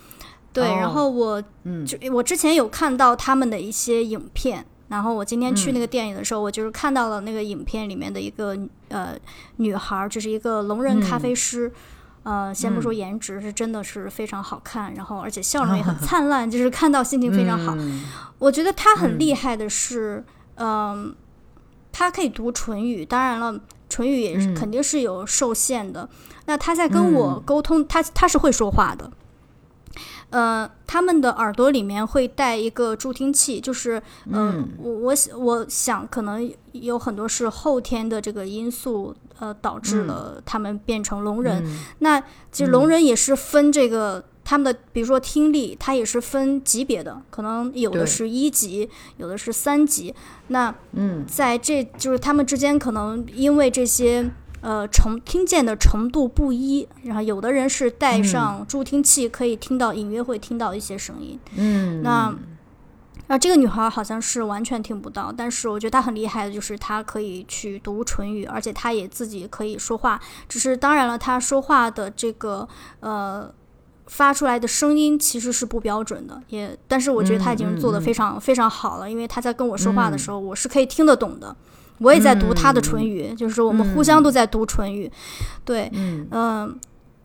[0.52, 1.40] 对，然后我
[1.87, 8.57] 就我之前有看到他们的一些影片，然后我今天去那个电影的时候，我就是看到了那个影片里面的一个
[8.88, 9.14] 呃
[9.59, 11.70] 女孩，就是一个聋人咖啡师，
[12.27, 17.73] 呃，先不说颜值，是真的是非常好看，然后而且笑容也很 灿烂，就是看到心情非常好。
[18.39, 20.25] 我觉得他很厉害的是，
[20.57, 21.15] 嗯，
[21.93, 26.09] 他可以读唇语，当然了，唇语也是肯定是有受限的。
[26.47, 29.09] 那他在跟我沟通，他他是会说话的。
[30.31, 41.64] 呃，他们的耳朵里面会带一个助听器，就是，嗯，我我我想可能有很多是后天的这个因素，呃，导致了他们变成聋人。
[42.01, 42.20] 那
[42.51, 50.14] 其实聋人也是分这个他们的，比如说听力，它也是分级别的，可能有的是一级，有的是三级。
[50.49, 54.31] 那嗯，在这就是他们之间可能因为这些。
[54.62, 61.38] 呃，程听见的程度不一，然后有的人是带上助听器，可以听到隐约会听到一些声音。
[61.55, 62.35] 嗯，那
[63.29, 70.21] 啊，这个女孩好像是完全听不到，但是我觉得她很厉害的，就是她可以去读唇语，而且她也自己可以说话。
[70.49, 72.69] 只是当然了，她说话的这个
[73.01, 73.53] 呃
[74.07, 81.55] 发出来的声音其实是不标准的，也但是我觉得她已经做的非常非常好了，因为她在跟我说话的时候，我是可以听得懂的。
[81.99, 85.11] 我也在读她的唇语，就是我们互相都在读唇语，
[85.65, 85.91] 对，
[86.31, 86.79] 嗯，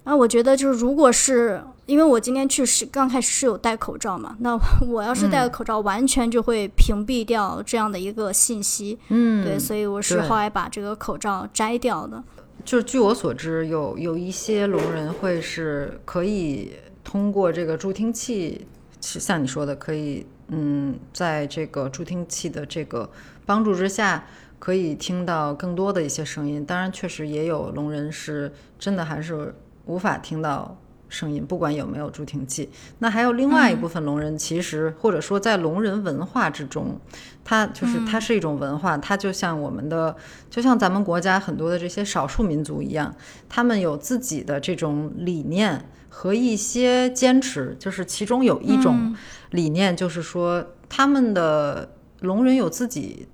[0.06, 12.24] 然后我觉得就是，如果是因为我今天去是刚开始是有戴口罩嘛，那 我要是戴了口罩，完全就会屏蔽掉这样的一个信息，嗯，对，所以我是后来把这个口罩摘掉的。
[12.64, 16.72] 就是据我所知，有有一些聋人会是可以
[17.04, 18.66] 通过这个助听器，
[19.02, 23.12] 是像你说的，可以，嗯，在这个助听器的这个
[23.46, 24.24] 帮助之下。
[24.60, 29.56] 可以听到更多的一些声音，当然，确实也有聋人是真的还是
[29.88, 30.78] 无法听到
[31.12, 32.70] 声音，不管有没有助听器。
[32.98, 37.00] 那还有另外一部分聋人，其实或者说在聋人文化之中，
[37.44, 40.16] 它就是它是一种文化，它就像我们的，
[40.50, 43.14] 就像咱们国家很多的这些少数民族一样，
[43.48, 49.16] 他们有自己的这种理念和一些坚持，就是其中有一种
[49.52, 53.28] 理念，就是说他们的聋人有自己。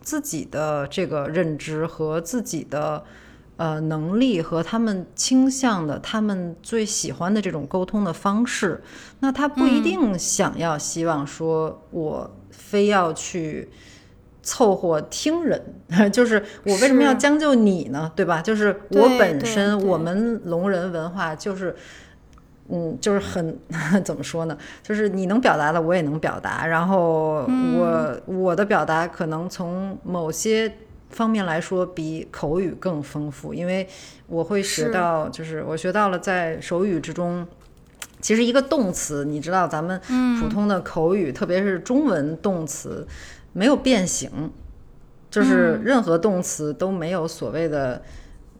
[0.00, 3.04] 自己的这个认知和自己的
[3.58, 8.82] 呃能力和他们倾向的、他们最喜欢的这种沟通的方式，
[9.20, 13.68] 那他不一定想要希望说我非要去
[14.42, 15.62] 凑合听人，
[16.10, 18.10] 就是我为什么要将就你呢？
[18.16, 18.40] 对吧？
[18.40, 21.76] 就是我本身我们聋人文化就是。
[22.70, 23.58] 嗯，就是很
[24.04, 24.54] 怎么说呢？
[24.82, 26.66] 就是你能表达的，我也能表达。
[26.66, 30.70] 然后我我的表达可能从某些
[31.10, 33.88] 方面来说比口语更丰富，因为
[34.26, 37.46] 我会学到，就是我学到了在手语之中，
[38.20, 40.00] 其实一个动词，你知道咱们
[40.40, 43.06] 普通的口语，特别是中文动词
[43.52, 44.50] 没有变形。
[45.30, 48.00] 就是任何动词都没有所谓的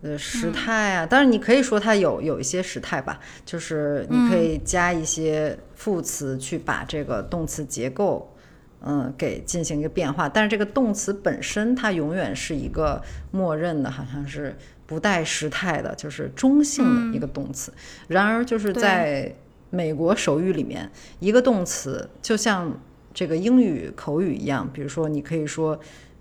[0.02, 1.06] 呃时态啊。
[1.06, 8.34] 当然，你可以说它有有一些时态吧，就是你可以加一些副词去把这个动词结构。
[8.80, 13.02] 嗯，给进行一个变化，但是这个动词本身它永远是一个
[13.32, 14.56] 默认的，好像是
[14.86, 17.72] 不带时态的，就是中性的一个动词。
[18.06, 19.34] 然而，就是在
[19.70, 22.80] 美国手语里面，一个动词就像
[23.12, 25.78] 这个英语口语一样，比如说你可以说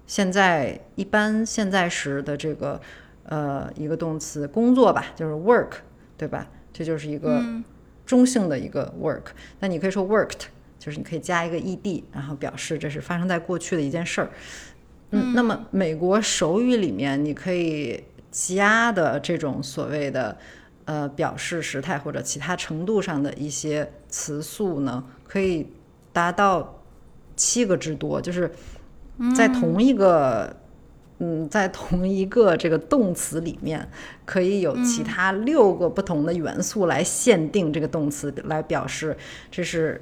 [0.07, 2.81] 现在一般现在时的这个
[3.25, 5.73] 呃一个动词工作吧，就是 work，
[6.17, 6.47] 对吧？
[6.73, 7.43] 这就是一个
[8.03, 9.25] 中性的一个 work。
[9.59, 10.47] 那你可以说 worked。
[10.87, 14.29] 就是你可以加一个 ed，然后表示这是发生在过去的一件事儿。
[15.11, 20.37] 嗯，那么美国手语里面你可以加的这种所谓的
[20.85, 25.67] 呃表示时态或者其他程度上的一些词素呢，可以
[26.13, 26.81] 达到
[27.35, 28.49] 七个之多，就是
[29.35, 30.55] 在同一个
[31.19, 33.85] 嗯在同一个这个动词里面，
[34.23, 39.17] 可以有其他六个不同的元素来限定这个动词来表示
[39.51, 40.01] 这是。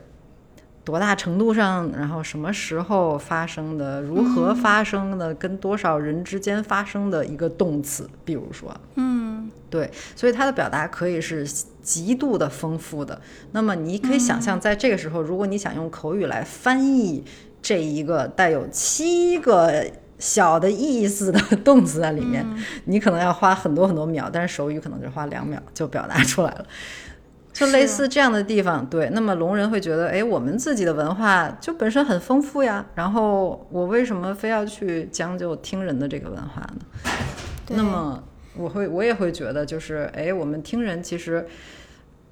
[0.86, 11.44] 多大程度上，然后什么时候发生的，如何发生的，跟多少人之间发生的一个动词，比如说，嗯，对，所以它的表达可以是
[11.82, 13.20] 极度的丰富的。
[13.52, 17.26] 那么你可以想象，在这个时候，如果你想用口语来翻译
[17.64, 19.84] 这一个带有七个
[20.20, 22.46] 小的意思的动词在里面，
[22.86, 26.66] 你可能要花很多很多秒，但是手语可能就花两秒就表达出来了。
[27.56, 29.10] 就类似这样的地方，对。
[29.14, 37.12] 那么聋人会觉得，哎，我们自己的文化就本身很丰富呀，然后我为什么非要去将就听人的这个文化呢？
[37.70, 38.22] 那么
[38.58, 41.48] 我会，我也会觉得，就是，哎，我们听人其实，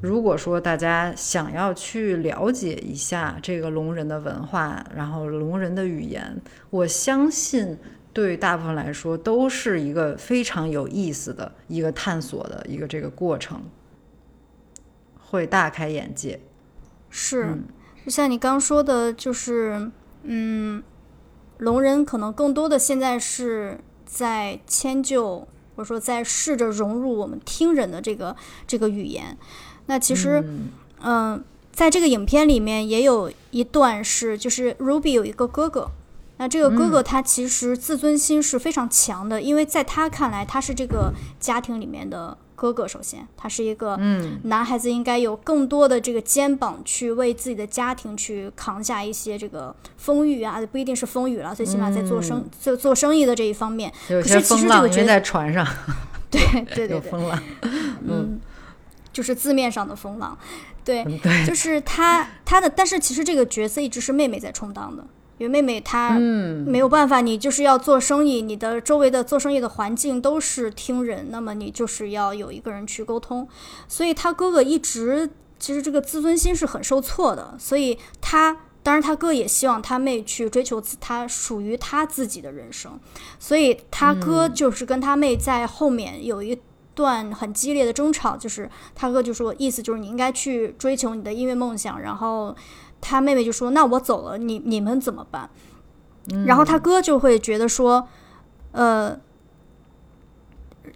[0.02, 6.36] 如果说大家想要去了解一下这个聋人的文化，然后聋人的语言，
[6.70, 7.78] 我相信
[8.12, 13.64] 对大部分来说都是一个非常有意思的一个探索的一个这个过程。
[15.34, 16.40] 会大开眼界，
[17.10, 17.58] 是，
[18.06, 19.90] 就像你刚说的，就是，
[20.22, 20.84] 嗯，
[21.58, 25.40] 聋人可能更多的现在是在迁就，
[25.76, 28.36] 或者说在试着融入我们听人的这个
[28.68, 29.36] 这个语言。
[29.88, 30.48] 那其实，
[31.02, 35.90] 嗯，在这个影片里面也有一段是，就是 Ruby 有一个哥哥，
[36.38, 42.38] 那这个哥哥他其实自尊心是非常强的，因为在他看来，他是这个家庭里面的。
[42.64, 44.00] 哥哥，首先，他是一个
[44.44, 55.68] 男孩子，应该有更多的这个肩膀去为自己的家庭去扛下一些这个风雨啊，不一定是风雨了，最起码在做生做做生意的这一方面，有些风浪因为在船上，
[56.32, 56.40] 对
[56.74, 57.44] 对对， 有风浪，
[58.08, 58.40] 嗯，
[59.12, 60.38] 就是字面上的风浪，
[60.86, 61.04] 对，
[61.46, 65.06] 就是他他的，但是其实这个角色一直是妹妹在充当的。
[65.48, 73.48] 妹妹她没有办法，你就是要做生意，你的周围的做生意的环境都是听人，那么你就是要有一个人去沟通，
[73.88, 75.30] 所以他哥哥一直
[75.60, 83.00] 其实这个自尊心是很受挫的，所以他当然他哥也希望他妹去追求他属于他自己的人生，
[83.40, 86.60] 所以他哥就是跟他妹在后面有一
[86.94, 92.56] 段很激烈的争吵，就是他哥就说意思就是你应该去追求你的音乐梦想，然后。
[93.04, 95.50] 他妹妹就说：“那我走了，你你们怎么办？”
[96.48, 98.08] 然后他哥就会觉得说
[98.72, 99.20] ：“呃，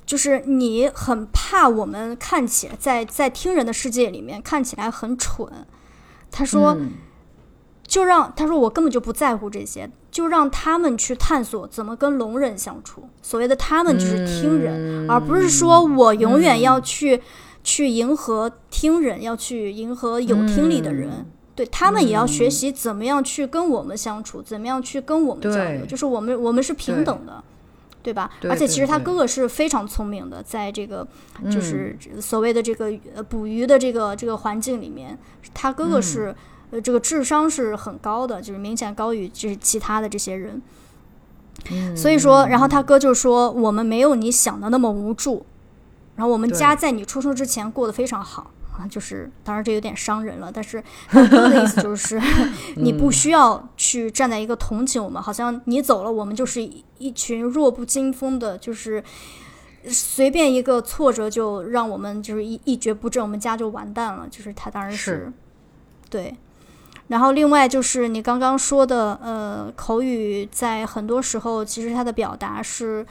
[0.06, 5.68] 就是你很怕我们看起来在在听人的世界里面看起来很蠢。”
[6.32, 6.78] 他说
[7.86, 13.10] ：“就让他说我根本就不在乎这些，就让他们去探索怎么跟聋人相处。
[13.22, 17.22] 所谓的他们就是听人，而不是说我永远要去
[17.66, 21.26] 去迎合听人，要去迎合有听力的人。”
[21.58, 27.44] 对他们也要学习怎么样去跟我们相处，怎么样去跟我们交流，就是我们我们是平等的，
[28.04, 28.30] 对吧？
[28.44, 31.06] 而且其实他哥哥是非常聪明的，在这个
[31.52, 32.94] 就是所谓的这个
[33.28, 35.18] 捕鱼的这个这个环境里面，
[35.56, 36.36] 他哥哥是
[36.70, 40.62] 呃这个智商是很高的，就是明显高于就是其他的这些人。
[41.96, 45.44] 所以说，然后他哥就说我们没有你想的那么无助，
[46.16, 48.52] 然后我们家在你出生之前过得非常好。
[48.78, 52.22] 啊，就是当然这有点伤人了，但是他哥的意思就是，
[52.78, 56.62] 你不需要去站在一个同情我们，好像你走了，我们就是
[56.98, 59.04] 一群弱不禁风的，就是
[59.88, 64.28] 随便一个挫折就让我们就是一一蹶不振，我们家就完蛋了。
[64.30, 65.32] 就是他当然是
[66.10, 66.36] 对，
[67.08, 73.06] 然后另外就是你刚刚说的，呃，口语在很多时候其实它的表达是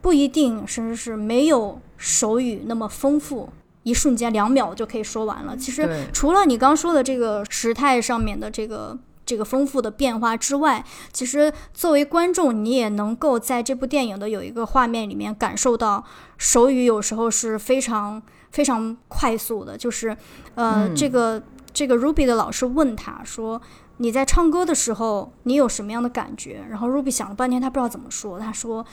[0.00, 3.50] 不一定，甚至是没有手语那么丰富。
[3.88, 5.56] 一瞬间两秒就可以说完了。
[5.56, 16.04] 其实除了你刚说的这个时态上面的这个这个丰富的变化之外，其实作为观众，你也能够在这部电影的有一个画面里面感受到
[16.36, 20.16] 手语有时候是非常非常快速的，就是
[20.54, 23.60] 呃，这个这个 Ruby 的老师问他说。
[24.00, 26.64] 你在唱歌的时候，你有什么样的感觉？
[26.70, 28.38] 然后 Ruby 想了半天，他不知道怎么说。
[28.38, 28.86] 他说：“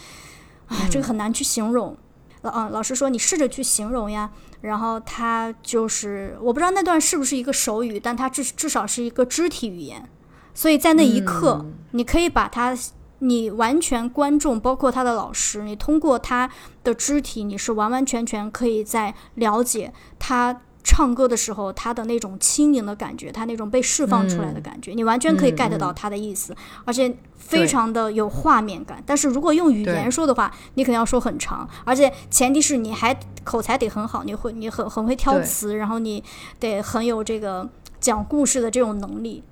[0.66, 2.05] 啊，这个很难去形容。”啊，
[2.52, 4.30] 老师说你试着去形容呀。
[4.62, 10.10] 然后他就是我不知道那段是不是一个手语，但他至至少是一个肢体语言。
[10.54, 12.76] 所以在那一刻，你可以把他，
[13.20, 16.50] 你完全观众，包括他的老师，你通过他
[16.84, 20.62] 的肢体，你是完完全全可以在了解他。
[20.88, 26.56] 唱歌的时候，他的那种轻盈的感觉，他那种被释放出来的感觉，你完全可以 get 到他的意思，
[26.86, 29.04] 而且非常的有画面感。
[29.04, 36.24] 但是如果用语言说的话，你肯定要说很长，而且前提是你还口才得很好，你会你很很会挑词，然后你
[36.60, 37.68] 得很有这个
[38.00, 39.44] 讲故事的这种能力。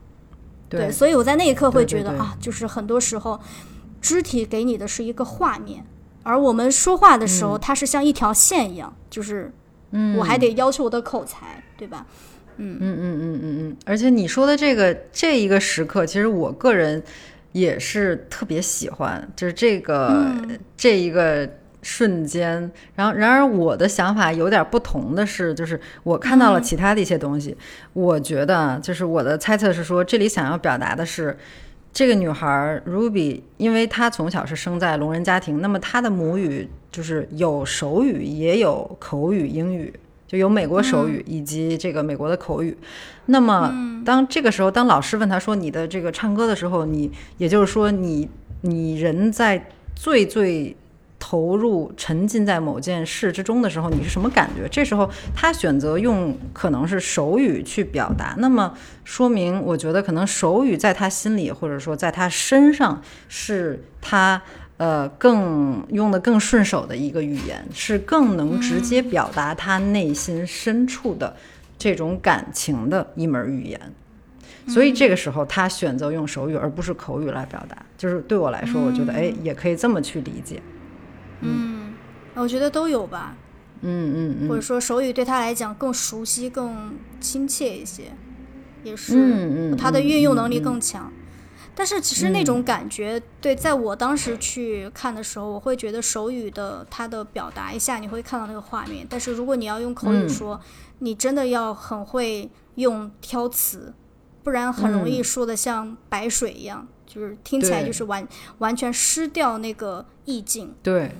[0.69, 3.39] 对，所以我在那一刻会觉得啊，就是很多时候
[3.99, 5.83] 肢体给你的是一个画面，
[6.21, 9.51] 而我们说话的时候，它是像一条线一样，就是。
[9.95, 12.05] 嗯，我还得要求我的口才，对吧？
[12.57, 13.77] 嗯嗯嗯嗯嗯嗯。
[13.85, 17.01] 而且你说的这个这一个时刻，其实我个人
[17.51, 20.35] 也是特别喜欢，就是这个
[20.75, 21.47] 这一个
[21.81, 22.71] 瞬间。
[22.95, 27.55] 然后，然而我的想法有点不同的是，就是我看到了其他的一些东西。
[27.93, 31.37] 我觉得，就是我的猜测是说，这里想要表达的是。
[31.93, 39.93] 这个女孩 Ruby，因为她从小是生在聋人家庭，那么她的母语就是有手语，也有口语英语，
[40.27, 42.75] 就有美国手语以及这个美国的口语。
[43.27, 43.71] 那么
[44.03, 48.27] 当这个时候，当老师问她说你的这个唱歌的时候，你也就是说你
[48.61, 50.75] 你人在最最。
[51.25, 54.67] 投入沉浸在某件事之中的时候，你是什么感觉？
[54.69, 64.41] 这时候他选择用可能是手语去表达，那么说明我觉得可能手语在他心里或者说在他身上是他
[64.75, 71.33] 呃更用的更顺手的一个语言，是更能直接表达他内心深处的
[71.77, 73.79] 这种感情的一门语言。
[74.67, 80.61] 所以这个时候他选择用手语而不是口语来表达，就是对我来说，我觉得哎也可以这么去理解。
[81.41, 81.93] 嗯，
[82.35, 83.35] 我觉得都有吧。
[83.81, 88.13] 嗯嗯嗯，或者说手语对他来讲更熟悉、更亲切一些，
[88.83, 91.11] 也是他的运用能力更强。
[91.75, 99.05] 但是其实那种感觉，对，在我当时去看的时候，我会觉得手语的它的表达一下，你会看到那个画面。
[99.09, 100.61] 但是如果你要用口语说，
[100.99, 103.93] 你真的要很会用挑词，
[104.43, 108.25] 不然很容易说的像白水一样，就是听起来就是完
[108.57, 110.73] 完全失掉那个意境。
[110.81, 111.11] 对。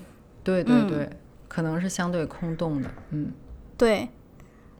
[0.46, 1.10] 对对对，
[1.48, 3.32] 可能是相对空洞的，嗯，
[3.78, 4.10] 对。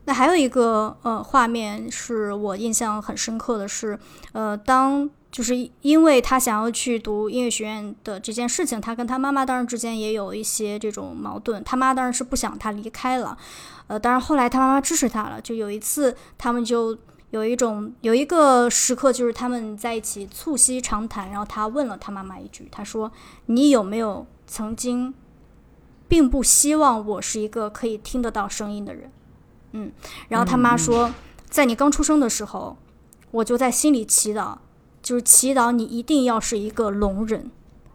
[0.04, 3.98] 那还有一个呃画面是我印象很深刻的是，
[4.34, 11.64] 呃，当就是因为他想要去读音乐学院的这件事情，他跟他妈妈当然之间也有一些这种矛盾。
[11.64, 13.38] 他妈当然是不想他离开了，
[13.88, 15.40] 呃，当然后来他妈妈支持他了。
[15.40, 16.98] 就有一次，他们就
[17.34, 23.12] 有一种有一个时刻，就是他们在一起促膝长谈，然后他问了他妈妈一句，他说
[23.48, 25.12] ：“你有没有曾经？”
[26.08, 29.12] 并不希望我是一个可以听得到声音的人，
[29.72, 29.92] 嗯，
[30.28, 31.12] 然后他妈说，
[31.50, 32.78] 在你刚出生的时候，
[33.32, 34.58] 我就在心里祈祷，
[35.02, 37.50] 就是祈祷你一定要是一个聋人，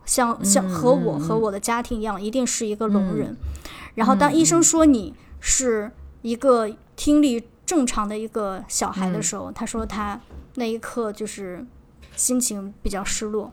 [0.04, 3.36] 像像和我和我的家庭一样，一定是一个聋人。
[3.94, 10.18] 然后当医生说你是一个听力正常的一个小孩的时候，他说他
[10.54, 11.62] 那一刻就是
[12.16, 13.52] 心情比较失落。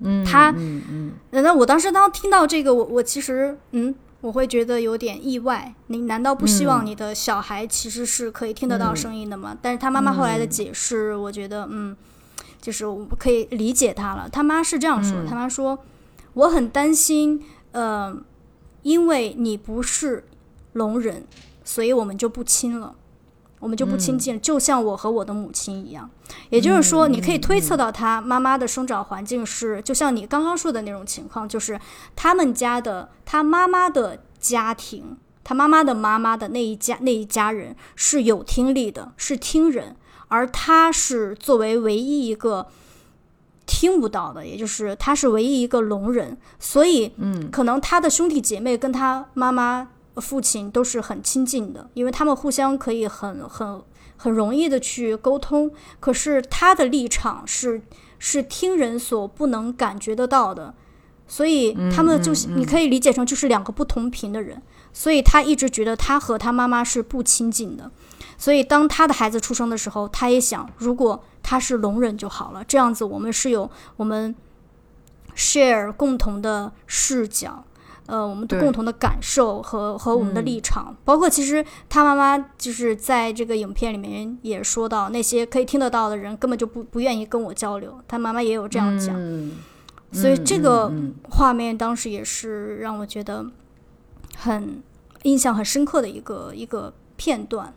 [0.00, 5.72] 嗯，他，嗯嗯，那我当时当听到这个，我我其实，嗯，我会觉得有点意外。
[5.86, 9.56] 你难道不希望你的小孩其实是可以听得到声音的吗？
[9.62, 11.96] 但是他妈妈后来的解释，我觉得，嗯，
[12.60, 14.28] 就是我可以理解他了。
[14.28, 15.78] 他妈是这样说，他妈说，
[16.34, 18.14] 我很担心，呃，
[18.82, 20.24] 因为你不是
[20.74, 21.24] 聋人，
[21.64, 22.94] 所以我们就不亲了。
[23.62, 26.10] 我们就不亲近，就像我和我的母亲一样。
[26.50, 31.78] 也就是说，你可以推测到他妈妈的生长环境是，就像你刚刚说的那种情况，就是
[32.16, 39.94] 他们家的他妈妈的家庭，他妈妈的妈妈的那一家那一家人是有听力的，是听人，
[40.26, 42.66] 而他是作为唯一一个
[43.64, 49.90] 听不到的，也就是他是唯一一个聋人，所以，嗯，可能他的兄弟姐妹跟他妈妈。
[50.16, 53.82] 父亲都是很亲近的，因为他们互相可以很很
[54.16, 55.70] 很容易的去沟通。
[56.00, 57.82] 可是他的立场是
[58.18, 60.74] 是听人所不能感觉得到的，
[61.26, 64.62] 所以他们就是你可以理解成就是两个不同频的人。
[64.94, 67.90] 所以他一直觉得他和他妈妈是不亲近的。
[68.36, 74.34] 所以当他的孩子出生的时候，他也想，如果他是聋人就好了，这样子我们是有我们
[75.34, 77.64] share 共同的视角。
[78.06, 80.44] 呃，我们的共同的感受和和我们的嗯。
[80.44, 89.52] 立场，包括其实他妈妈就是在这个影片里面也说到，那些可以听得到的人根本就不不愿意跟我交流，他妈妈也有这样讲，嗯，
[90.12, 90.92] 所以嗯这个
[91.30, 93.46] 画面当时也是让我觉得
[94.36, 94.82] 很
[95.22, 97.72] 印象很深刻的一个一个片段。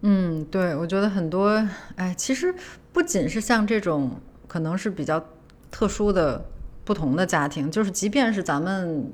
[0.00, 1.62] 嗯，对，我觉得很多，
[1.96, 2.54] 哎，其实
[2.92, 4.12] 不仅是像这种
[4.46, 5.22] 可能是比较
[5.70, 6.44] 特殊的
[6.88, 9.12] 不同的家庭，就是即便是咱们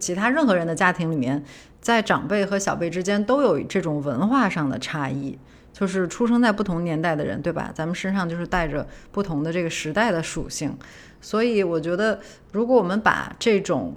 [0.00, 1.40] 其他任何人的家庭里面，
[1.80, 5.38] 在长辈和小辈之间都有这种文化上的差异，
[5.72, 7.70] 就是出生在不同年代的人，对吧？
[7.72, 10.76] 咱们身上就是带着不同的这个时代的属性，
[11.20, 12.18] 所以我觉得，
[12.50, 13.94] 如果我们把这种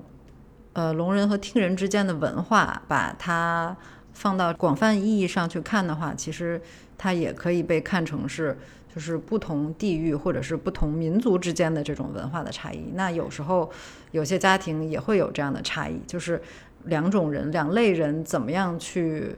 [0.73, 3.75] 呃聋人和听人之间的文化，把它
[4.13, 6.61] 放到广泛意义上去看的话，其实
[6.95, 8.55] 它也可以被看成是
[8.95, 12.91] 就是不同地域或者是不同民族之间的这种文化的差异。
[12.93, 13.69] 那有时候
[14.11, 16.41] 有些家庭也会有这样的差异，就是
[16.85, 19.35] 两种人、两类人怎么样去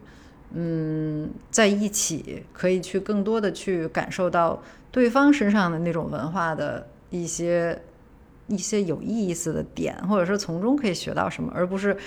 [0.54, 7.82] 嗯在一起，可以去更多的去感受到对方身上的那种文化的一些。
[8.50, 11.98] 一些有意思的点，或者是从中可以学到什么，而不是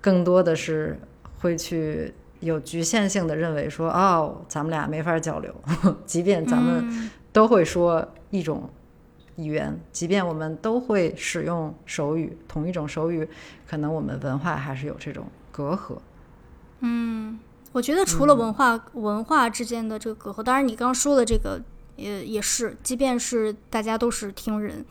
[0.00, 0.96] 更多的是
[1.40, 2.14] 会去
[2.44, 5.52] 有局限性的认为说，哦，咱们俩没法交流，
[6.06, 7.10] 即便咱们嗯。
[7.34, 8.70] 都会说一种
[9.34, 13.28] 语言，即便我们都会使用手语，同一种手语，
[13.68, 15.96] 可能我们文化还是有这种隔阂。
[16.78, 17.36] 嗯，
[17.72, 21.60] 我觉得除了文化、文化之间的这个隔阂，当然你刚刚说的这个
[21.96, 24.84] 也也是，即便是大家都是听人，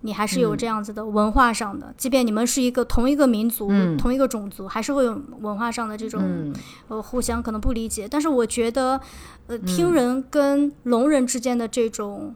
[0.00, 3.96] 你还是有这样子的文化上的，即便你们是一个同一个民族、嗯。
[3.96, 6.54] 同一个种族，还是会有文化上的这种、嗯。
[6.88, 8.08] 呃互相可能不理解。
[8.08, 9.00] 但是我觉得，
[9.46, 12.34] 呃，听人跟聋人之间的这种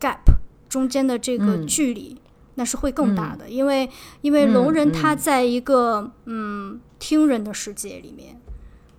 [0.00, 0.18] gap
[0.68, 1.66] 中间的这个嗯。
[1.66, 2.20] 距离。
[2.58, 3.86] 那是会更大的，因为
[4.22, 4.92] 因为聋人嗯。
[4.92, 8.40] 他嗯在一个嗯听人的世界里面，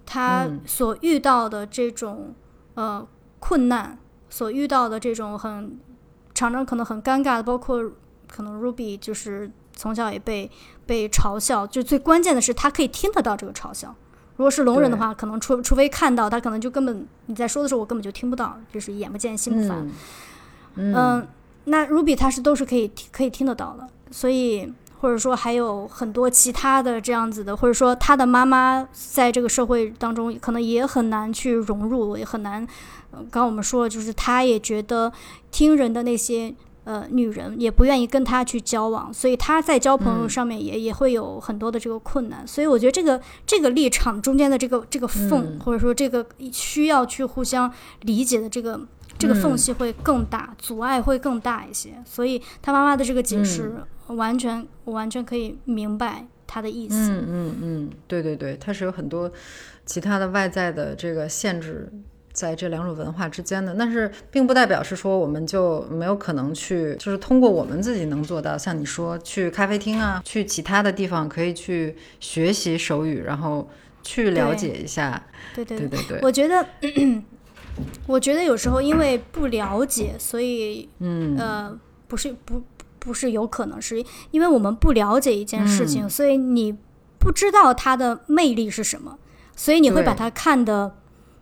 [0.06, 0.62] 他嗯。
[0.66, 2.36] 所遇到的这种
[2.76, 3.08] 呃
[3.40, 3.98] 困难，
[4.30, 5.80] 所遇到的这种很
[6.34, 7.92] 常常可能很尴尬的，包括
[8.28, 10.50] 可能 Ruby 就是从小也被
[10.86, 13.96] 被嘲笑，就最关键的是他可以听得到这个嘲笑。
[14.36, 19.90] 如果是聋人的话，可能除除非看到他，可能就根本你在说的时候，我根本就听不到，就是眼不见心不烦。
[20.76, 21.28] 嗯嗯，
[21.66, 32.68] 那 Ruby 他是都是可以可以听得到的，所以或者说还有很多其他的这样子的，或者说他的妈妈在这个社会当中可能也很难去融入，也很难。
[33.12, 35.12] 呃刚刚我们说了，就是他也觉得
[35.52, 36.54] 听人的那些
[36.84, 42.48] 呃女人也不愿意跟他去交往，所以他在交朋友嗯上面也、也会有很多的这个困难。
[42.48, 48.80] 所以我觉得这个这个立场中间的这个这个缝，嗯或者说这个需要去互相理解的这个
[49.18, 51.94] 这个缝嗯隙会更大，阻碍会更大一些。
[52.06, 53.74] 所以他妈妈的这个解释，
[54.08, 56.96] 完全我完全可以明白他的意思。
[56.96, 59.30] 嗯嗯嗯，对对对，它是有很多
[59.86, 61.92] 其他的外在的这个限制
[62.38, 73.68] 在这两种文化之间的，但是并不代表是说我们就没有可能去，就是通过我们自己能做到，像你说去咖啡厅啊，去其他的地方可以去学习手语，然后
[74.04, 75.26] 去了解一下，
[75.56, 76.64] 对对对对对，我觉得，
[78.06, 81.36] 我觉得有时候因为不了解，所以嗯。
[81.40, 81.76] 呃，
[82.08, 82.62] 不是不
[83.00, 86.10] 不是有可能是因为我们不了解一件事情，嗯。
[86.10, 86.78] 所以你
[87.18, 89.18] 不知道它的魅力是什么，
[89.56, 90.97] 所以你会把它看的。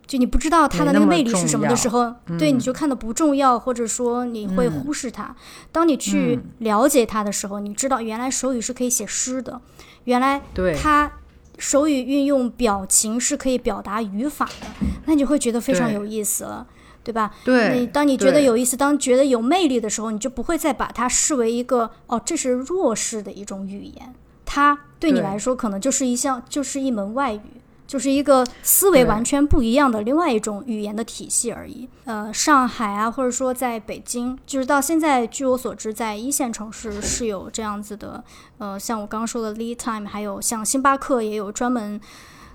[0.07, 4.71] 就你不知道它的那个魅力是什么的时候，对嗯你就看的不重要，或者说你会嗯。
[4.71, 5.35] 忽视它。
[5.71, 9.59] 当你去嗯了解它的时候，你知道原来手语是可以写诗的，
[10.03, 11.11] 原来对它
[11.57, 14.67] 手语运用表情是可以表达语法的，
[15.05, 16.67] 那你就会觉得非常有意思了，
[17.03, 17.31] 对吧？
[17.39, 24.13] 你对，当你觉得有意思，当觉得有魅力的时候，你就不会再把它视为一个哦，这是弱势的一种语言，
[24.45, 27.41] 它对你来说可能就是一项，就是一门外语。
[27.87, 31.87] 就是一个思维完全不一样的另外一种语言的体系而已。
[32.05, 38.23] 呃，上海啊，或者说在北京，就是到现在，据我所知，在一线城市是有这样子的。
[38.57, 41.99] 呃，像我刚刚说的 Lead Time，还有像星巴克也有专门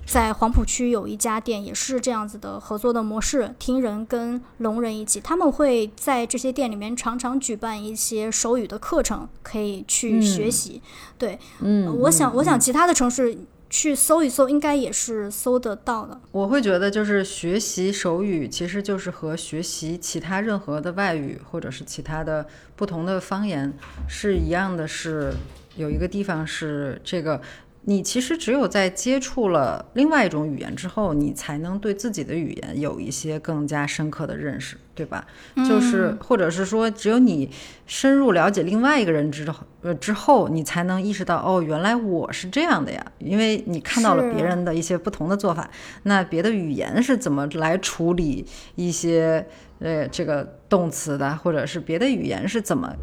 [0.06, 10.82] 在黄浦区有一家店，也是这样子的合作的模式，听人跟聋人一起，他们会在这些店里面常常举办一些手语的课程，可以去学习。
[11.18, 13.36] 对，嗯，我想，嗯我想其他的城市
[13.70, 16.20] 去搜一搜，应该也是搜得到的。
[16.32, 22.44] 我会觉得，就是学习手语，其实就是和学习其他任何的外语或者是其他的
[22.74, 23.72] 不同的方言
[24.08, 25.32] 是一样的，是
[25.76, 27.40] 有一个地方是这个
[27.82, 35.26] 你其实只有在接触了另外一种语言之后，你才能对自己的语言有一些更加深刻的认识，对吧？
[35.66, 37.50] 就是或者是说，只有你
[37.86, 45.68] 深入了解另外一个人之后，呃之后，你才能意识到，哦，原来我是这样的呀，因为你看到了别人的一些不同的做法。
[46.02, 49.46] 那别的语言是怎么来处理一些
[49.78, 52.94] 呃这个动词的，或者是别的语言是怎么？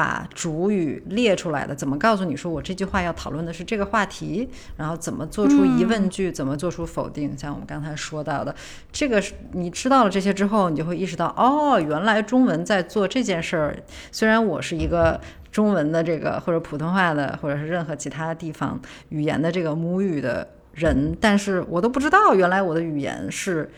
[0.00, 4.48] 把主语列出来的，怎么告诉你说我这句话要讨论的是这个话题？
[4.78, 6.32] 然后怎么做出疑问句？
[6.32, 7.36] 怎么做出否定？
[7.36, 8.54] 像我们刚才说到的，
[8.90, 13.76] 这个是你知道了这些之后，你就会意识到，哦，原来中文在做这件事儿。
[14.10, 15.20] 虽然我是一个
[15.52, 18.80] 中文的这个或者普通话的，或者是任何其他地方
[19.10, 23.70] 语言的这个母语的人，但是我都不知道，原来我的语言是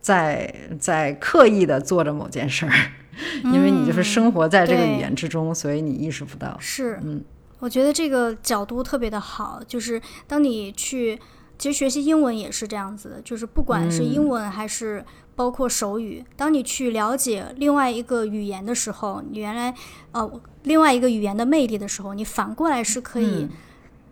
[0.00, 2.72] 在在刻意的做着某件事儿。
[3.44, 6.56] 因为你就是生活在这个语言之中，所以你意识不到。
[6.60, 7.24] 是，嗯，
[7.60, 9.60] 我觉得这个角度特别的好。
[9.66, 11.18] 就是当你去，
[11.58, 13.20] 其实学习英文也是这样子的。
[13.22, 15.04] 就是不管是英文还是
[15.34, 19.74] 包括手语，当你去了解另外一个语言的时候，你原来
[20.12, 20.30] 呃
[20.64, 23.48] 另外一个语言的魅力的时候，你反过来是可以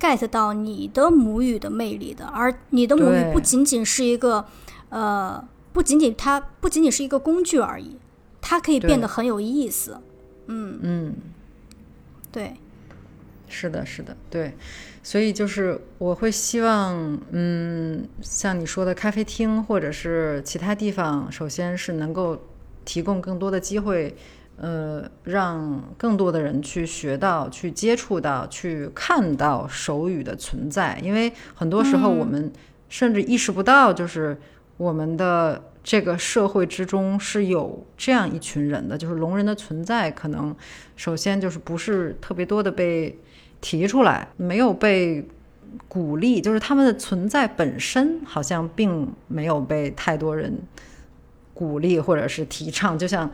[0.01, 2.25] get 到你的母语的魅力的。
[2.27, 4.47] 而你的母语不仅仅是一个
[4.89, 5.43] 呃，
[5.73, 7.97] 不仅仅它不仅仅是一个工具而已。
[8.47, 9.99] 它可以变得很有意思，
[10.49, 11.15] 嗯嗯，
[12.31, 12.53] 对，
[13.49, 14.53] 是的，是的，对，
[15.03, 22.39] 所以就是我会希望，嗯，像你说的咖啡厅或者是其他地方，首先是能够
[22.85, 24.15] 提供更多的机会，
[24.59, 32.53] 呃，让更多的人去学到、去接触到、去看到手语的存在，因为很多时候我们
[32.91, 34.39] 甚至意识不到，就是
[34.77, 35.71] 我们的。
[35.85, 40.57] 这个社会之中是有这样一群人的，就是聋人的存在，可能
[40.97, 43.17] 首先就是不是特别多的被
[43.61, 45.29] 提出来，没有被
[45.87, 50.59] 鼓励，就是他们的存在本身好像并没有被太多人
[51.53, 52.99] 鼓励或者是提倡。
[52.99, 53.31] 就像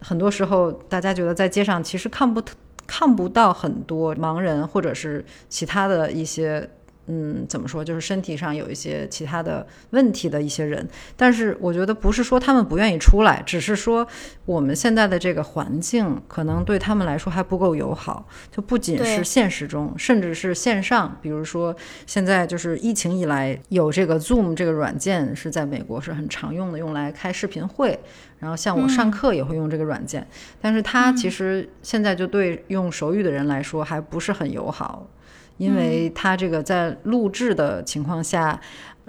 [0.00, 2.42] 很多时候大家觉得在街上其实看不
[2.86, 6.68] 看不到很多盲人或者是其他的一些。
[7.06, 7.84] 嗯，怎么说？
[7.84, 10.86] 就是身体上有一些其他的问题的一些人，
[11.16, 14.06] 但是我觉得不是说他们不愿意出来，只是说
[14.44, 18.26] 我们现在的这个环境可能对他们来说还不够友好。
[18.50, 21.74] 就不仅是现实中，甚至是线上，比如说
[22.06, 27.98] 现在就是疫情以来有这个 Zoom 这个软件是在美国是很常用的，用来开视频会。
[28.38, 30.26] 然后像我上课也会用这个软件，
[30.60, 35.08] 但是它其实现在就对用手语的人来说还不是很友好。
[35.56, 38.60] 因为它这个在录制的情况下，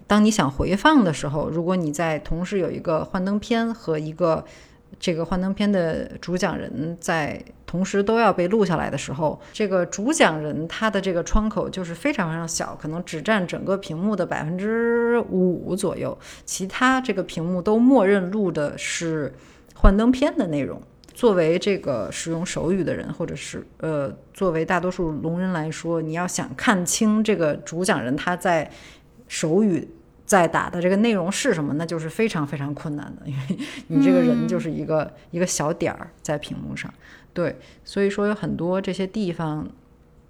[0.05, 4.45] 当你想回放的时候，如果你在同时有一个幻灯片和一个
[4.99, 19.33] 这个幻灯片的主讲人在同时都要被录下来的时候，这个主讲人他的这个窗口就是非常非常小，可能只占整个屏幕的百分之五左右，其他这个屏幕都默认录的是
[19.75, 20.81] 幻灯片的内容。
[21.17, 28.69] 作为这个使用手语的人，或者是呃，作为大多数聋人来说，你要想看清这个主讲人他在
[29.27, 29.87] 手语
[30.27, 33.57] 在打的这个内容是什么，那就是非常非常困难的，因为
[33.87, 36.93] 你这个人就是一个一个小点儿在屏幕上。
[37.33, 39.67] 对，所以说有很多这些地方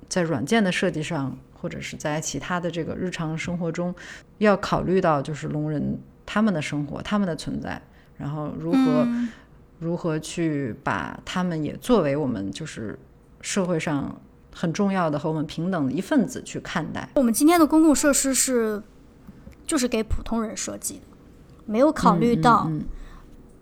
[0.08, 3.94] 在软件的设计上，或者是在其他的这个日常生活中，
[4.38, 7.82] 要考虑到就是聋人他们的生活、他们的存在，
[8.18, 9.06] 然后如何。
[9.80, 12.98] 如何去把他们也作为我们就是
[13.42, 14.20] 社会上
[14.54, 17.08] 很重要的和我们平等的一份子去看待？
[17.16, 18.82] 我们今天的公共设施是
[19.66, 21.02] 就是给普通人设计的，
[21.66, 22.70] 没有考虑到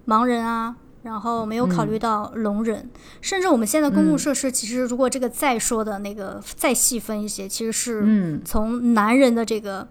[0.08, 2.90] 盲人啊，然后没有考虑到聋人，
[3.22, 9.88] 甚至我们现在公共设施其实如果这个再说的那个再细分一些，其实是从男人的这个。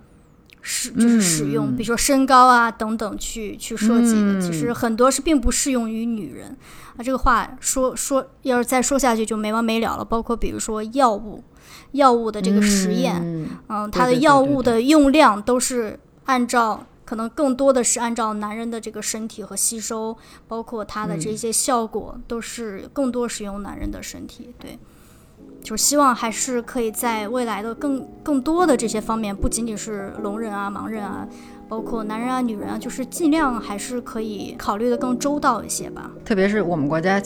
[0.66, 6.56] 使就是使用，比如说身高啊等等去去设计的，其实很多是并不适用于女人
[6.96, 7.04] 啊。
[7.04, 10.02] 这个话说说，要是再说下去就没完没了了。
[10.02, 11.44] 包括比如说药物，
[11.92, 13.20] 药物的这个实验，
[13.68, 20.16] 嗯，它的药物的用量都是按照，可能更多的是按照男人的这个身体和吸收，
[20.48, 24.78] 包括它的这些效果都是更多使用男人的身体，对。
[25.64, 31.26] 就希望还是可以在未来的更更多的这些方面，不仅仅是聋人啊、盲人啊，
[31.66, 36.10] 包括男人啊、女人啊，就是尽量还是可以考虑的更周到一些吧。
[36.22, 37.18] 特别是我们国家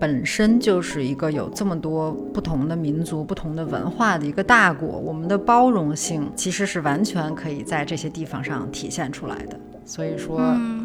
[0.00, 9.60] 本身就是一个有这么多不同的民族、不同的文化的一个大国，我们的包容性其实是完全可以在这些地方上体现出来的。
[9.84, 10.38] 所以说，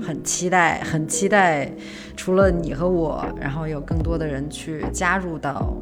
[0.06, 1.72] 很期待，很期待，
[2.18, 5.74] 除了你和我，然后有更多的人去加入到。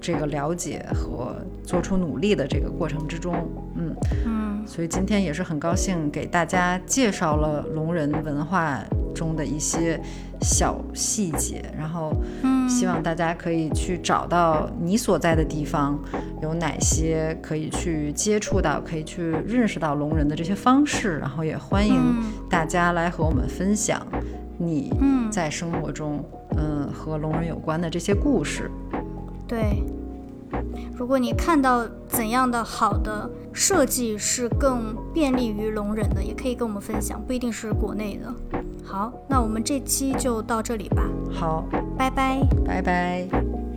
[0.00, 3.34] 这个了解和做出努力的这个过程之中，
[3.76, 3.94] 嗯
[4.26, 8.82] 嗯，所以今天也是很高兴给大家介绍了聋人文化
[9.14, 10.00] 中的一些
[10.40, 12.12] 小细节，然后
[12.68, 15.98] 希望大家可以去找到你所在的地方
[16.40, 21.96] 有哪些可以去接触到、可以去认识到聋人的这些方式，然后也欢迎
[22.48, 24.00] 大家来和我们分享
[24.58, 24.92] 你
[25.30, 26.24] 在生活中
[26.56, 28.70] 嗯和聋人有关的这些故事。
[29.48, 29.82] 对，
[30.94, 38.60] 如果你看到怎样的好的设计是更便利于聋人的，也可以跟我们分享，不一定是国内的。
[38.84, 41.02] 好，那我们这期就到这里吧。
[41.32, 41.64] 好，
[41.96, 43.67] 拜拜，拜拜。